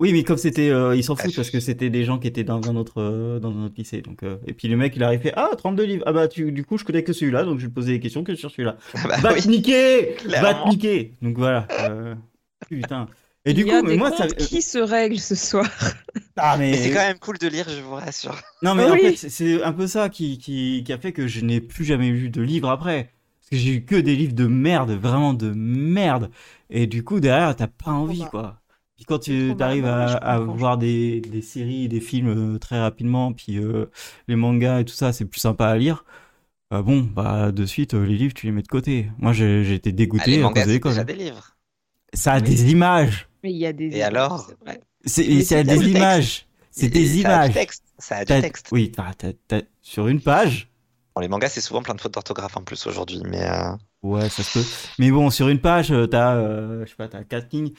[0.00, 2.26] Oui, mais comme c'était, euh, ils s'en Ah, foutent parce que c'était des gens qui
[2.26, 4.02] étaient dans un autre, euh, dans un autre lycée.
[4.02, 6.02] Donc, euh, et puis le mec, il arrive fait, ah, 32 livres.
[6.06, 8.00] Ah bah, tu, du coup, je connais que celui-là, donc je vais te poser des
[8.00, 8.76] questions que sur celui-là.
[9.04, 9.42] bah Va oui.
[9.42, 11.12] te niquer, va te niquer.
[11.22, 11.68] Donc voilà.
[12.68, 13.06] Putain.
[13.46, 14.26] Et du Il y coup, a mais des moi, ça.
[14.26, 15.68] qui se règlent ce soir.
[16.36, 16.72] Ah mais.
[16.72, 18.36] Mais c'est quand même cool de lire, je vous rassure.
[18.62, 18.90] Non mais Oui.
[18.90, 21.84] en fait, c'est- un peu ça qui, qui, qui a fait que je n'ai plus
[21.84, 23.12] jamais lu de livres après.
[23.38, 26.30] Parce que j'ai eu que des livres de merde, vraiment de merde.
[26.70, 28.28] Et du coup, derrière, t'as pas envie, bah.
[28.32, 28.60] quoi.
[28.96, 33.32] Puis quand tu arrives à, à voir des, des séries, des films euh, très rapidement,
[33.32, 33.86] puis euh,
[34.26, 36.04] les mangas et tout ça, c'est plus sympa à lire.
[36.72, 39.08] euh, bon, bah de suite, euh, les livres, tu les mets de côté.
[39.18, 40.92] Moi, j'ai j'ai été Ah, dégoûté les à mangas, cause de l'école.
[40.92, 41.56] déjà des livres.
[42.12, 42.42] Ça a Oui.
[42.42, 43.28] des images.
[43.44, 43.94] Mais il y a des.
[43.94, 44.80] Et alors c'est.
[45.04, 46.46] C'est c'est c'est des images.
[46.70, 47.54] C'est des et Ça a du images.
[47.54, 47.84] texte.
[47.98, 48.68] Ça a du texte.
[48.72, 48.90] Oui,
[49.82, 50.68] sur une page.
[51.14, 54.28] Bon, les mangas, c'est souvent plein de fautes d'orthographe en plus aujourd'hui, mais euh, Ouais,
[54.30, 54.64] ça se peut.
[54.98, 57.72] Mais bon, sur une page, euh, t'as, euh, je sais pas, t'as quatre lignes.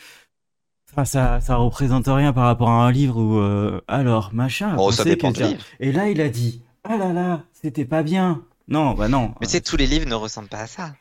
[0.91, 4.75] Enfin, ça, ça représente rien par rapport à un livre où, euh, alors, machin.
[4.75, 5.63] bon, ça dépend du livre.
[5.79, 8.43] Et là, il a dit, ah là là, c'était pas bien.
[8.67, 9.33] Non, bah non.
[9.41, 10.93] Mais tu sais, tous les livres ne ressemblent pas à ça.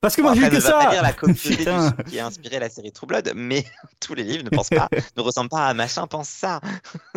[0.00, 0.72] Parce que moi, j'ai que ça.
[0.72, 1.90] pas lire la Putain.
[1.90, 3.64] Vénus qui a inspiré la série True Blood, mais
[4.00, 6.60] tous les livres ne pensent pas, ne ressemblent pas à machin pense ça.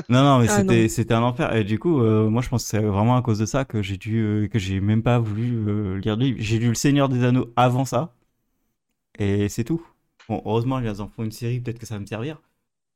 [0.09, 1.55] Non, non, mais Ah, c'était, un enfer.
[1.55, 3.83] Et du coup, euh, moi, je pense que c'est vraiment à cause de ça que
[3.83, 6.37] j'ai dû, euh, que j'ai même pas voulu euh, lire de livre.
[6.41, 8.15] J'ai lu Le Seigneur des Anneaux avant ça.
[9.19, 9.85] Et c'est tout.
[10.27, 12.41] Bon, heureusement, ils en font une série, peut-être que ça va me servir.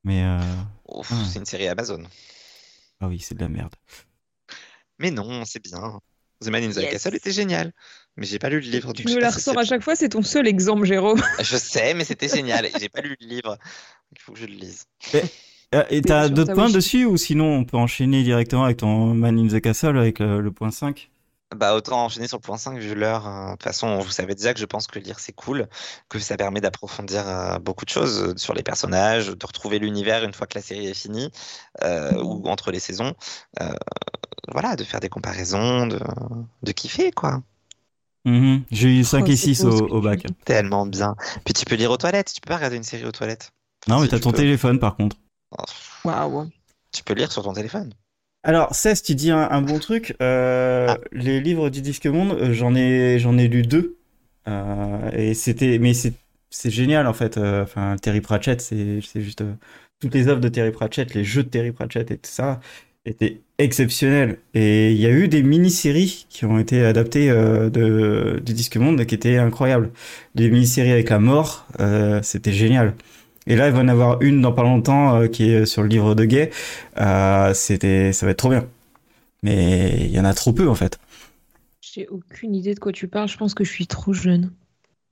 [0.04, 0.40] Mais, euh,
[0.88, 1.26] Ouf, Ah.
[1.32, 2.02] c'est une série Amazon.
[3.02, 3.74] ah oui, c'est de la merde.
[4.98, 6.00] Mais non, c'est bien.
[6.42, 6.92] The Man in the Yes.
[6.92, 7.72] Castle était génial.
[8.18, 8.94] Mais j'ai pas lu le livre.
[8.94, 11.22] Tu sais la ressors à chaque fois, c'est ton seul exemple, Jérôme.
[11.42, 12.68] Je sais, mais c'était génial.
[12.80, 13.58] J'ai pas lu le livre.
[14.16, 14.86] Il faut que je le lise.
[15.74, 16.74] Euh, Et t'as d'autres points wish.
[16.74, 20.40] dessus ou sinon on peut enchaîner directement avec ton Man in the Castle avec le,
[20.40, 21.10] le point 5
[21.56, 23.28] Bah, autant enchaîner sur le point 5 vu l'heure.
[23.28, 23.48] hein.
[23.48, 25.68] De toute façon, vous savez déjà que je pense que lire c'est cool,
[26.08, 30.24] que ça permet d'approfondir euh, beaucoup de choses euh, sur les personnages, de retrouver l'univers
[30.24, 31.32] une fois que la série est finie
[31.84, 33.14] euh, ou entre les saisons.
[33.62, 33.74] Euh,
[34.52, 36.00] voilà, de faire des comparaisons, de,
[36.64, 37.42] de kiffer quoi.
[38.26, 38.64] Mhm.
[38.72, 40.26] J'ai eu 5 Oh, et c'est 6 beau ce au, bac.
[40.46, 41.16] Tellement bien.
[41.46, 42.32] Puis tu peux lire aux toilettes.
[42.34, 43.52] Tu peux pas regarder une série aux toilettes.
[43.88, 44.38] Non, mais Si, t'as ton peux.
[44.38, 45.16] téléphone par contre.
[45.52, 45.64] Oh,
[46.06, 46.50] Waouh.
[46.92, 47.94] Tu peux lire sur ton téléphone.
[48.44, 50.16] Alors, Cess, tu dis un, un bon truc.
[50.22, 50.98] Euh, Ah.
[51.12, 53.98] Les livres du Disque Monde, euh, j'en ai, j'en ai lu deux.
[54.48, 56.14] Euh, et c'était, mais c'est,
[56.50, 57.38] c'est génial en fait.
[57.38, 59.54] Euh, Enfin, Terry Pratchett, c'est, c'est juste euh,
[60.00, 62.60] toutes les œuvres de Terry Pratchett, les jeux de Terry Pratchett et tout ça
[63.06, 64.38] étaient exceptionnels.
[64.54, 68.78] Et il y a eu des mini-séries qui ont été adaptées euh, de, du Disque
[68.78, 69.92] Monde qui étaient incroyables.
[70.36, 72.96] Des mini-séries avec la mort, euh, c'était génial.
[73.48, 75.88] Et là, il va en avoir une dans pas longtemps euh, qui est sur le
[75.88, 76.50] livre de Gay.
[76.98, 78.66] Euh, c'était, ça va être trop bien.
[79.44, 80.98] Mais il y en a trop peu en fait.
[81.82, 83.30] J'ai aucune idée de quoi tu parles.
[83.30, 84.52] Je pense que je suis trop jeune.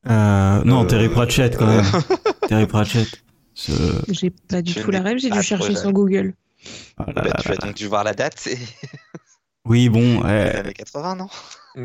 [0.10, 1.86] Euh, non, Euh, Terry Pratchett quand même.
[2.50, 3.08] Terry Pratchett.
[3.54, 3.72] Ce-
[4.10, 6.34] J'ai pas du tout la rêve, j'ai dû chercher sur Google.
[6.97, 8.47] Ah là Bah, là tu là donc dû voir la date,
[9.66, 11.28] Oui, bon, euh, années 80, non?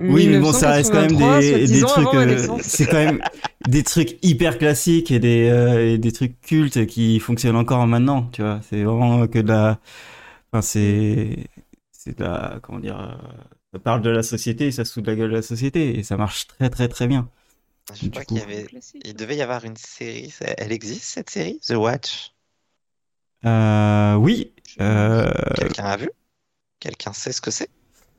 [0.07, 2.15] Oui, mais bon, ça reste quand même 1983, des, des trucs.
[2.15, 3.23] euh, c'est quand même
[3.67, 8.25] des trucs hyper classiques et des, euh, et des trucs cultes qui fonctionnent encore maintenant,
[8.33, 8.61] tu vois.
[8.69, 9.81] C'est vraiment que de la.
[10.53, 11.49] Enfin, c'est.
[11.93, 12.61] C'est de la.
[12.63, 12.99] Comment dire.
[13.01, 13.17] euh,
[13.75, 16.03] Ça parle de la société, ça se fout de la gueule de la société et
[16.05, 17.31] ça marche très très très bien.
[17.93, 18.67] Je Du crois qu'il y avait...
[19.05, 21.61] Il devait y avoir une série, elle existe cette série?
[21.67, 22.33] The Watch?
[23.45, 24.55] Euh, oui.
[24.81, 26.11] Euh, Quelqu'un a vu?
[26.81, 27.71] Quelqu'un sait ce que c'est?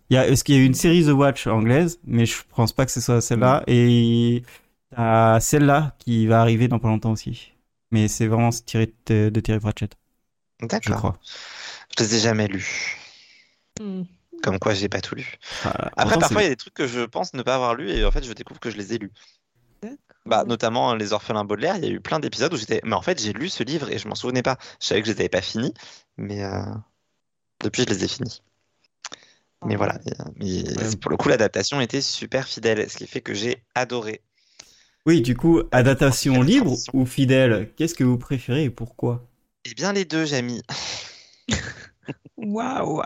[0.09, 2.73] Il y a, est-ce qu'il y a une série The Watch anglaise, mais je pense
[2.73, 3.63] pas que ce soit celle-là.
[3.67, 4.43] Et
[4.91, 7.53] t'as celle-là qui va arriver dans pas longtemps aussi.
[7.91, 9.95] Mais c'est vraiment tiré de, de Terry Pratchett,
[10.61, 10.95] je D'accord.
[10.95, 11.19] crois.
[11.97, 12.97] Je les ai jamais lus.
[13.79, 14.03] Hmm.
[14.43, 15.35] Comme quoi, j'ai pas tout lu.
[15.63, 15.91] Voilà.
[15.97, 17.89] Après, Pourtant, parfois, il y a des trucs que je pense ne pas avoir lus
[17.91, 19.11] et en fait, je découvre que je les ai lus.
[20.25, 22.81] Bah, notamment Les Orphelins Baudelaire, il y a eu plein d'épisodes où j'étais.
[22.83, 24.57] Mais en fait, j'ai lu ce livre et je m'en souvenais pas.
[24.81, 25.73] Je savais que je les avais pas finis,
[26.19, 26.61] mais euh,
[27.63, 28.41] depuis, je les ai finis.
[29.65, 29.99] Mais voilà.
[30.07, 30.95] Euh, mais Ouais.
[31.01, 34.21] pour le coup, l'adaptation était super fidèle, ce qui fait que j'ai adoré.
[35.05, 39.27] Oui, du coup, adaptation libre ou fidèle Qu'est-ce que vous préférez et pourquoi?
[39.65, 40.61] Eh bien, les deux, Jamy.
[42.37, 43.03] Waouh.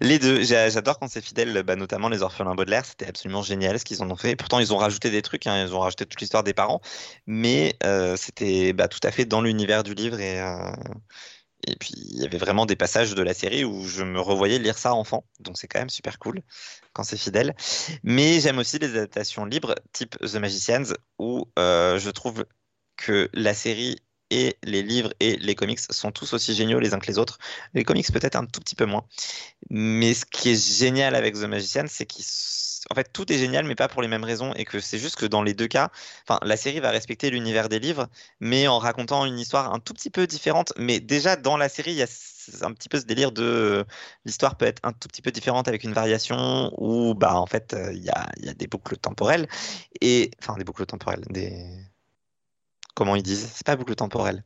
[0.00, 3.78] Les deux, J'a- j'adore quand c'est fidèle, bah, notamment les orphelins Baudelaire, c'était absolument génial
[3.78, 4.36] ce qu'ils en ont fait.
[4.36, 6.80] Pourtant, ils ont rajouté des trucs, hein, ils ont rajouté toute l'histoire des parents,
[7.26, 10.70] mais euh, c'était bah, tout à fait dans l'univers du livre et, euh,
[11.66, 14.58] et puis il y avait vraiment des passages de la série où je me revoyais
[14.58, 16.42] lire ça enfant, donc c'est quand même super cool
[16.92, 17.54] quand c'est fidèle.
[18.02, 22.44] Mais j'aime aussi les adaptations libres, type The Magicians, où euh, je trouve
[22.96, 23.98] que la série
[24.30, 27.38] et les livres et les comics sont tous aussi géniaux les uns que les autres.
[27.74, 29.04] Les comics peut-être un tout petit peu moins.
[29.70, 33.74] Mais ce qui est génial avec The Magician, c'est qu'en fait tout est génial, mais
[33.74, 35.90] pas pour les mêmes raisons, et que c'est juste que dans les deux cas,
[36.42, 38.08] la série va respecter l'univers des livres,
[38.40, 40.72] mais en racontant une histoire un tout petit peu différente.
[40.76, 42.08] Mais déjà dans la série, il y a
[42.62, 43.84] un petit peu ce délire de euh,
[44.24, 47.74] l'histoire peut être un tout petit peu différente avec une variation où bah en fait
[47.74, 49.46] euh, il y a, il y a des boucles temporelles
[50.00, 51.89] et enfin des boucles temporelles, des
[52.94, 54.42] comment ils disent, c'est pas boucle temporelle.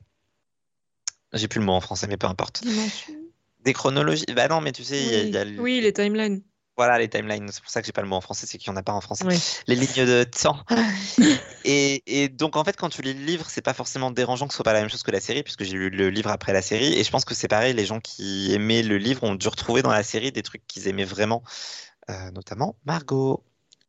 [1.33, 2.63] J'ai plus le mot en français, mais peu importe.
[2.63, 3.15] Dimension.
[3.61, 4.27] Des chronologies.
[4.35, 5.57] Bah non, mais tu sais, il y a- il y a, Oui.
[5.59, 6.43] oui, les timelines.
[6.77, 7.49] voilà les timelines.
[7.51, 8.83] C'est pour ça que j'ai pas le mot en français, c'est qu'il y en a
[8.83, 9.25] pas en français.
[9.67, 10.59] Les lignes de temps.
[11.65, 14.53] et, et donc en fait, quand tu lis le livre, c'est pas forcément dérangeant que
[14.53, 16.53] ce soit pas la même chose que la série, puisque j'ai lu le livre après
[16.53, 16.93] la série.
[16.99, 19.83] Et je pense que c'est pareil, les gens qui aimaient le livre ont dû retrouver
[19.83, 21.43] dans la série des trucs qu'ils aimaient vraiment,
[22.11, 23.43] euh, notamment Margot.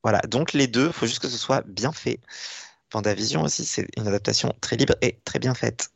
[0.03, 2.19] Voilà, donc les deux, faut juste que ce soit bien fait.
[2.95, 5.89] Vendavision aussi, c'est une adaptation très libre et très bien faite.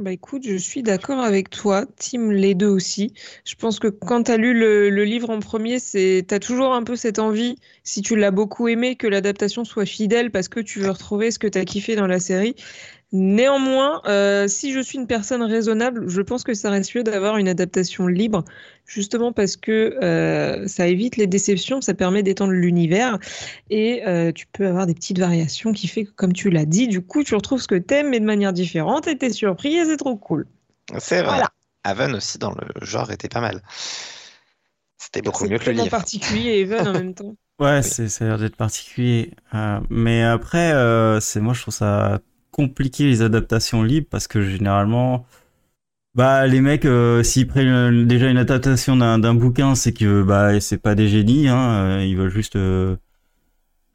[0.00, 3.12] Bah écoute, je suis d'accord avec toi, Tim, les deux aussi.
[3.44, 6.72] Je pense que quand tu as lu le, livre en premier, c'est, tu as toujours
[6.72, 10.60] un peu cette envie, si tu l'as beaucoup aimé, que l'adaptation soit fidèle parce que
[10.60, 12.54] tu veux retrouver ce que tu as kiffé dans la série.
[13.10, 17.38] Néanmoins, euh, si je suis une personne raisonnable, je pense que ça reste mieux d'avoir
[17.38, 18.44] une adaptation libre,
[18.84, 23.18] justement parce que euh, ça évite les déceptions, ça permet d'étendre l'univers
[23.70, 26.86] et euh, tu peux avoir des petites variations qui fait que, comme tu l'as dit,
[26.86, 29.86] du coup, tu retrouves ce que t'aimes mais de manière différente et t'es surpris et
[29.86, 30.46] c'est trop cool.
[30.98, 31.36] C'est vrai.
[31.36, 31.48] Voilà.
[31.84, 33.62] Haven aussi, dans le genre, était pas mal.
[34.98, 35.88] C'était beaucoup mieux que le livre.
[35.88, 37.36] particulier et Even en même temps.
[37.58, 39.32] Ouais, c'est, ça a l'air d'être particulier.
[39.54, 42.20] Euh, mais après, euh, c'est moi, je trouve ça
[42.50, 45.26] compliqué les adaptations libres parce que généralement,
[46.14, 50.22] bah, les mecs, euh, s'ils prennent euh, déjà une adaptation d'un, d'un bouquin, c'est que
[50.22, 52.96] bah, c'est pas des génies, hein, euh, ils veulent juste euh,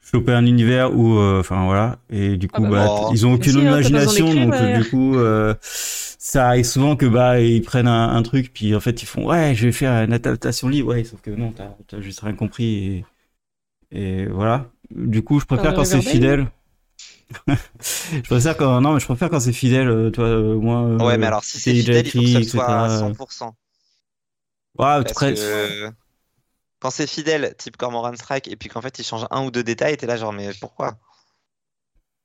[0.01, 3.13] choper un univers où, enfin voilà, et du coup, Ah bah bah, bon.
[3.13, 5.15] ils ont aucune Si, hein, imagination, donc du coup,
[5.61, 9.25] ça arrive souvent que bah, ils prennent un, un truc, puis en fait, ils font
[9.27, 12.33] ouais, je vais faire une adaptation libre, ouais, sauf que non, t'as, t'as juste rien
[12.33, 13.05] compris et
[13.91, 14.69] et voilà.
[14.91, 16.47] Du coup, je préfère quand c'est fidèle.
[17.47, 19.87] Je préfère quand non, mais je préfère quand c'est fidèle.
[19.89, 20.81] euh, Tu vois, euh, moi.
[20.83, 22.89] euh, Ouais, mais alors si c'est fidèle, il faut que ça écrit, soit à etc.
[22.89, 23.55] 100%.
[24.77, 25.91] Ouais, Parce après, que
[26.79, 29.63] quand c'est fidèle, type Cormoran Strike, et puis qu'en fait il change un ou deux
[29.63, 30.97] détails, t'es là genre, mais pourquoi?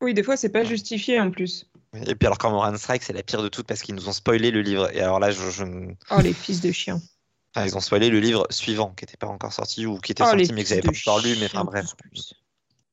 [0.01, 1.71] Oui, des fois, c'est pas justifié en plus.
[2.07, 4.51] Et puis alors Cormoran Strike, c'est la pire de toutes parce qu'ils nous ont spoilé
[4.51, 4.91] le livre.
[4.95, 5.41] Et alors là, je,
[6.11, 7.01] Oh, les fils de chiens.
[7.55, 10.25] enfin, ils ont spoilé le livre suivant, qui n'était pas encore sorti ou qui était
[10.25, 11.37] Oh, sorti mais que j'avais pas encore lu.
[11.37, 11.95] Mais enfin bref,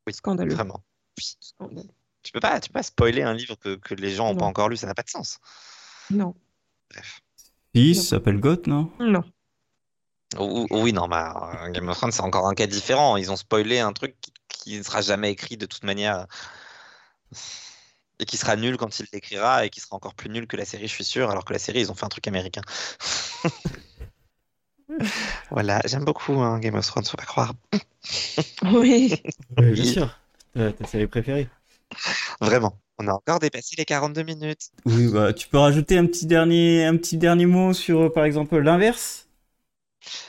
[0.08, 0.56] oui, Scandaleux.
[0.56, 0.84] vraiment.
[2.24, 4.46] Tu peux pas, tu peux pas spoiler un livre que, que les gens n'ont pas
[4.46, 5.40] encore lu, ça n'a pas de sens.
[6.10, 6.36] Non,
[6.92, 7.22] Bref.
[7.76, 8.92] si, ça s'appelle Goth, non?
[9.00, 9.24] Non.
[10.40, 13.16] Ou- ou- Oui, non, mais euh, Game of Thrones, c'est encore un cas différent.
[13.18, 16.26] Ils ont spoilé un truc qui, qui ne sera jamais écrit de toute manière.
[18.20, 20.66] Et qui sera nul quand il l'écrira et qui sera encore plus nul que la
[20.66, 22.62] série, je suis sûr, alors que la série, ils ont fait un truc américain.
[25.52, 27.54] Voilà, j'aime beaucoup hein, Game of Thrones, faut pas croire.
[28.64, 29.22] Oui.
[29.58, 30.20] Oui, bien sûr.
[30.58, 31.50] Euh, Ta série préférée.
[32.42, 32.78] Vraiment.
[32.98, 34.70] On a encore dépassé les 42 minutes.
[34.86, 38.24] Oui, bah, tu peux rajouter un petit dernier, un petit dernier mot sur, euh, par
[38.24, 39.28] exemple, l'inverse?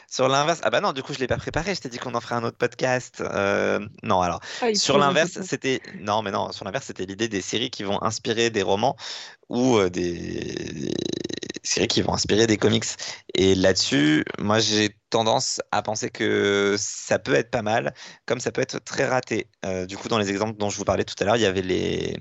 [0.09, 1.75] Sur l'inverse, ah bah non, du coup, je l'ai pas préparé.
[1.75, 3.21] Je t'ai dit qu'on en ferait un autre podcast.
[3.21, 4.41] Euh, non, alors.
[4.63, 6.53] Ah, Sur l'inverse, c'était non, mais non.
[6.53, 8.97] Sur l'inverse, c'était l'idée des séries qui vont inspirer des romans
[9.49, 10.93] ou euh, des...
[11.89, 12.85] qui vont inspirer des comics.
[13.35, 17.95] Et là-dessus, moi, j'ai tendance à penser que ça peut être pas mal,
[18.27, 19.49] comme ça peut être très raté.
[19.65, 21.47] Euh, du coup, dans les exemples dont je vous parlais tout à l'heure, il y
[21.47, 22.19] avait les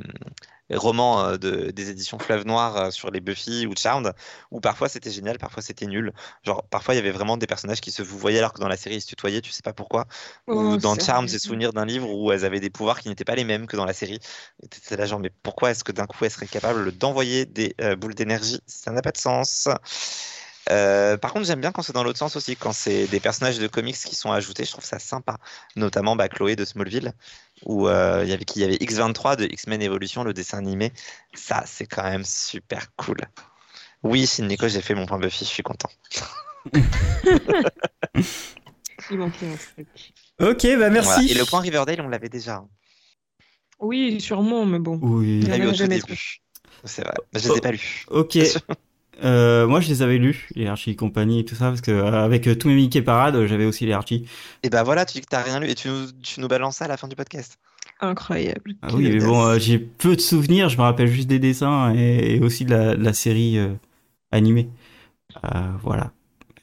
[0.71, 4.13] romans euh, de, des éditions Fleuve Noir euh, sur les Buffy ou Charmed,
[4.51, 6.13] où parfois c'était génial, parfois c'était nul.
[6.43, 8.67] Genre, parfois il y avait vraiment des personnages qui se vous voyaient alors que dans
[8.67, 10.07] la série ils se tutoyaient, tu sais pas pourquoi.
[10.47, 13.25] Ou Oh, dans Charmed, j'ai souvenir d'un livre où elles avaient des pouvoirs qui n'étaient
[13.25, 14.19] pas les mêmes que dans la série.
[14.63, 17.75] Et t'étais là genre, mais pourquoi est-ce que d'un coup elles seraient capables d'envoyer des
[17.81, 18.61] euh, boules d'énergie?
[18.65, 19.67] Ça n'a pas de sens.
[20.71, 23.59] Euh, par contre, j'aime bien quand c'est dans l'autre sens aussi, quand c'est des personnages
[23.59, 25.37] de comics qui sont ajoutés, je trouve ça sympa.
[25.75, 27.13] Notamment bah, Chloé de Smallville,
[27.65, 28.45] où euh, il y avait?
[28.55, 30.91] Il y avait X23 de X-Men Evolution, le dessin animé.
[31.33, 33.17] Ça, c'est quand même super cool.
[34.03, 35.89] Oui, Nico, j'ai fait mon point Buffy, je suis content.
[39.11, 39.87] Il manquait un truc.
[40.41, 41.09] Ok, bah merci.
[41.09, 41.31] Voilà.
[41.31, 42.55] Et le point Riverdale, on l'avait déjà.
[42.55, 42.67] hein.
[43.79, 44.99] Oui, sûrement, mais bon.
[45.01, 45.41] Oui.
[45.43, 46.41] Il l'a On eu au tout début.
[46.83, 47.13] C'est vrai.
[47.33, 48.05] Je les ai pas lus.
[48.09, 48.37] Ok.
[49.23, 51.91] Euh, moi, je les avais lus, les Archie et compagnie et tout ça, parce que
[51.91, 54.27] euh, avec euh, tous mes Mickey Parades, euh, j'avais aussi les Archie.
[54.63, 56.77] Et bah voilà, tu dis que t'as rien lu et tu nous, tu nous balances
[56.77, 57.57] ça à la fin du podcast.
[58.01, 58.75] Incroyable.
[58.81, 61.93] Ah oui, mais bon, euh, j'ai peu de souvenirs, je me rappelle juste des dessins
[61.95, 63.73] et, et aussi de la, de la série euh,
[64.31, 64.69] animée.
[65.43, 66.11] Euh, voilà.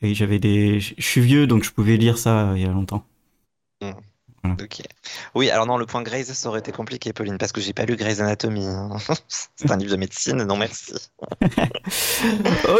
[0.03, 0.81] Et j'avais des.
[0.81, 3.07] Je suis vieux, donc je pouvais lire ça euh, il y a longtemps.
[4.45, 4.83] Ok.
[5.35, 7.85] Oui, alors non, le point Grey's, ça aurait été compliqué, Pauline, parce que j'ai pas
[7.85, 8.67] lu Grey's Anatomy.
[8.67, 8.91] hein.
[9.57, 10.93] C'est un livre de médecine, non merci.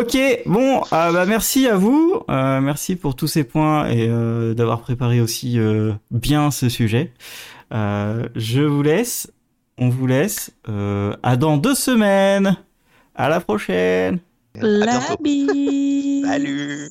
[0.01, 4.55] ok, bon, euh, bah merci à vous, euh, merci pour tous ces points et euh,
[4.55, 7.13] d'avoir préparé aussi euh, bien ce sujet.
[7.73, 9.31] Euh, je vous laisse,
[9.79, 10.51] on vous laisse.
[10.69, 12.57] Euh, à dans deux semaines.
[13.15, 14.19] À la prochaine.
[14.55, 15.01] La.
[16.25, 16.91] Salut.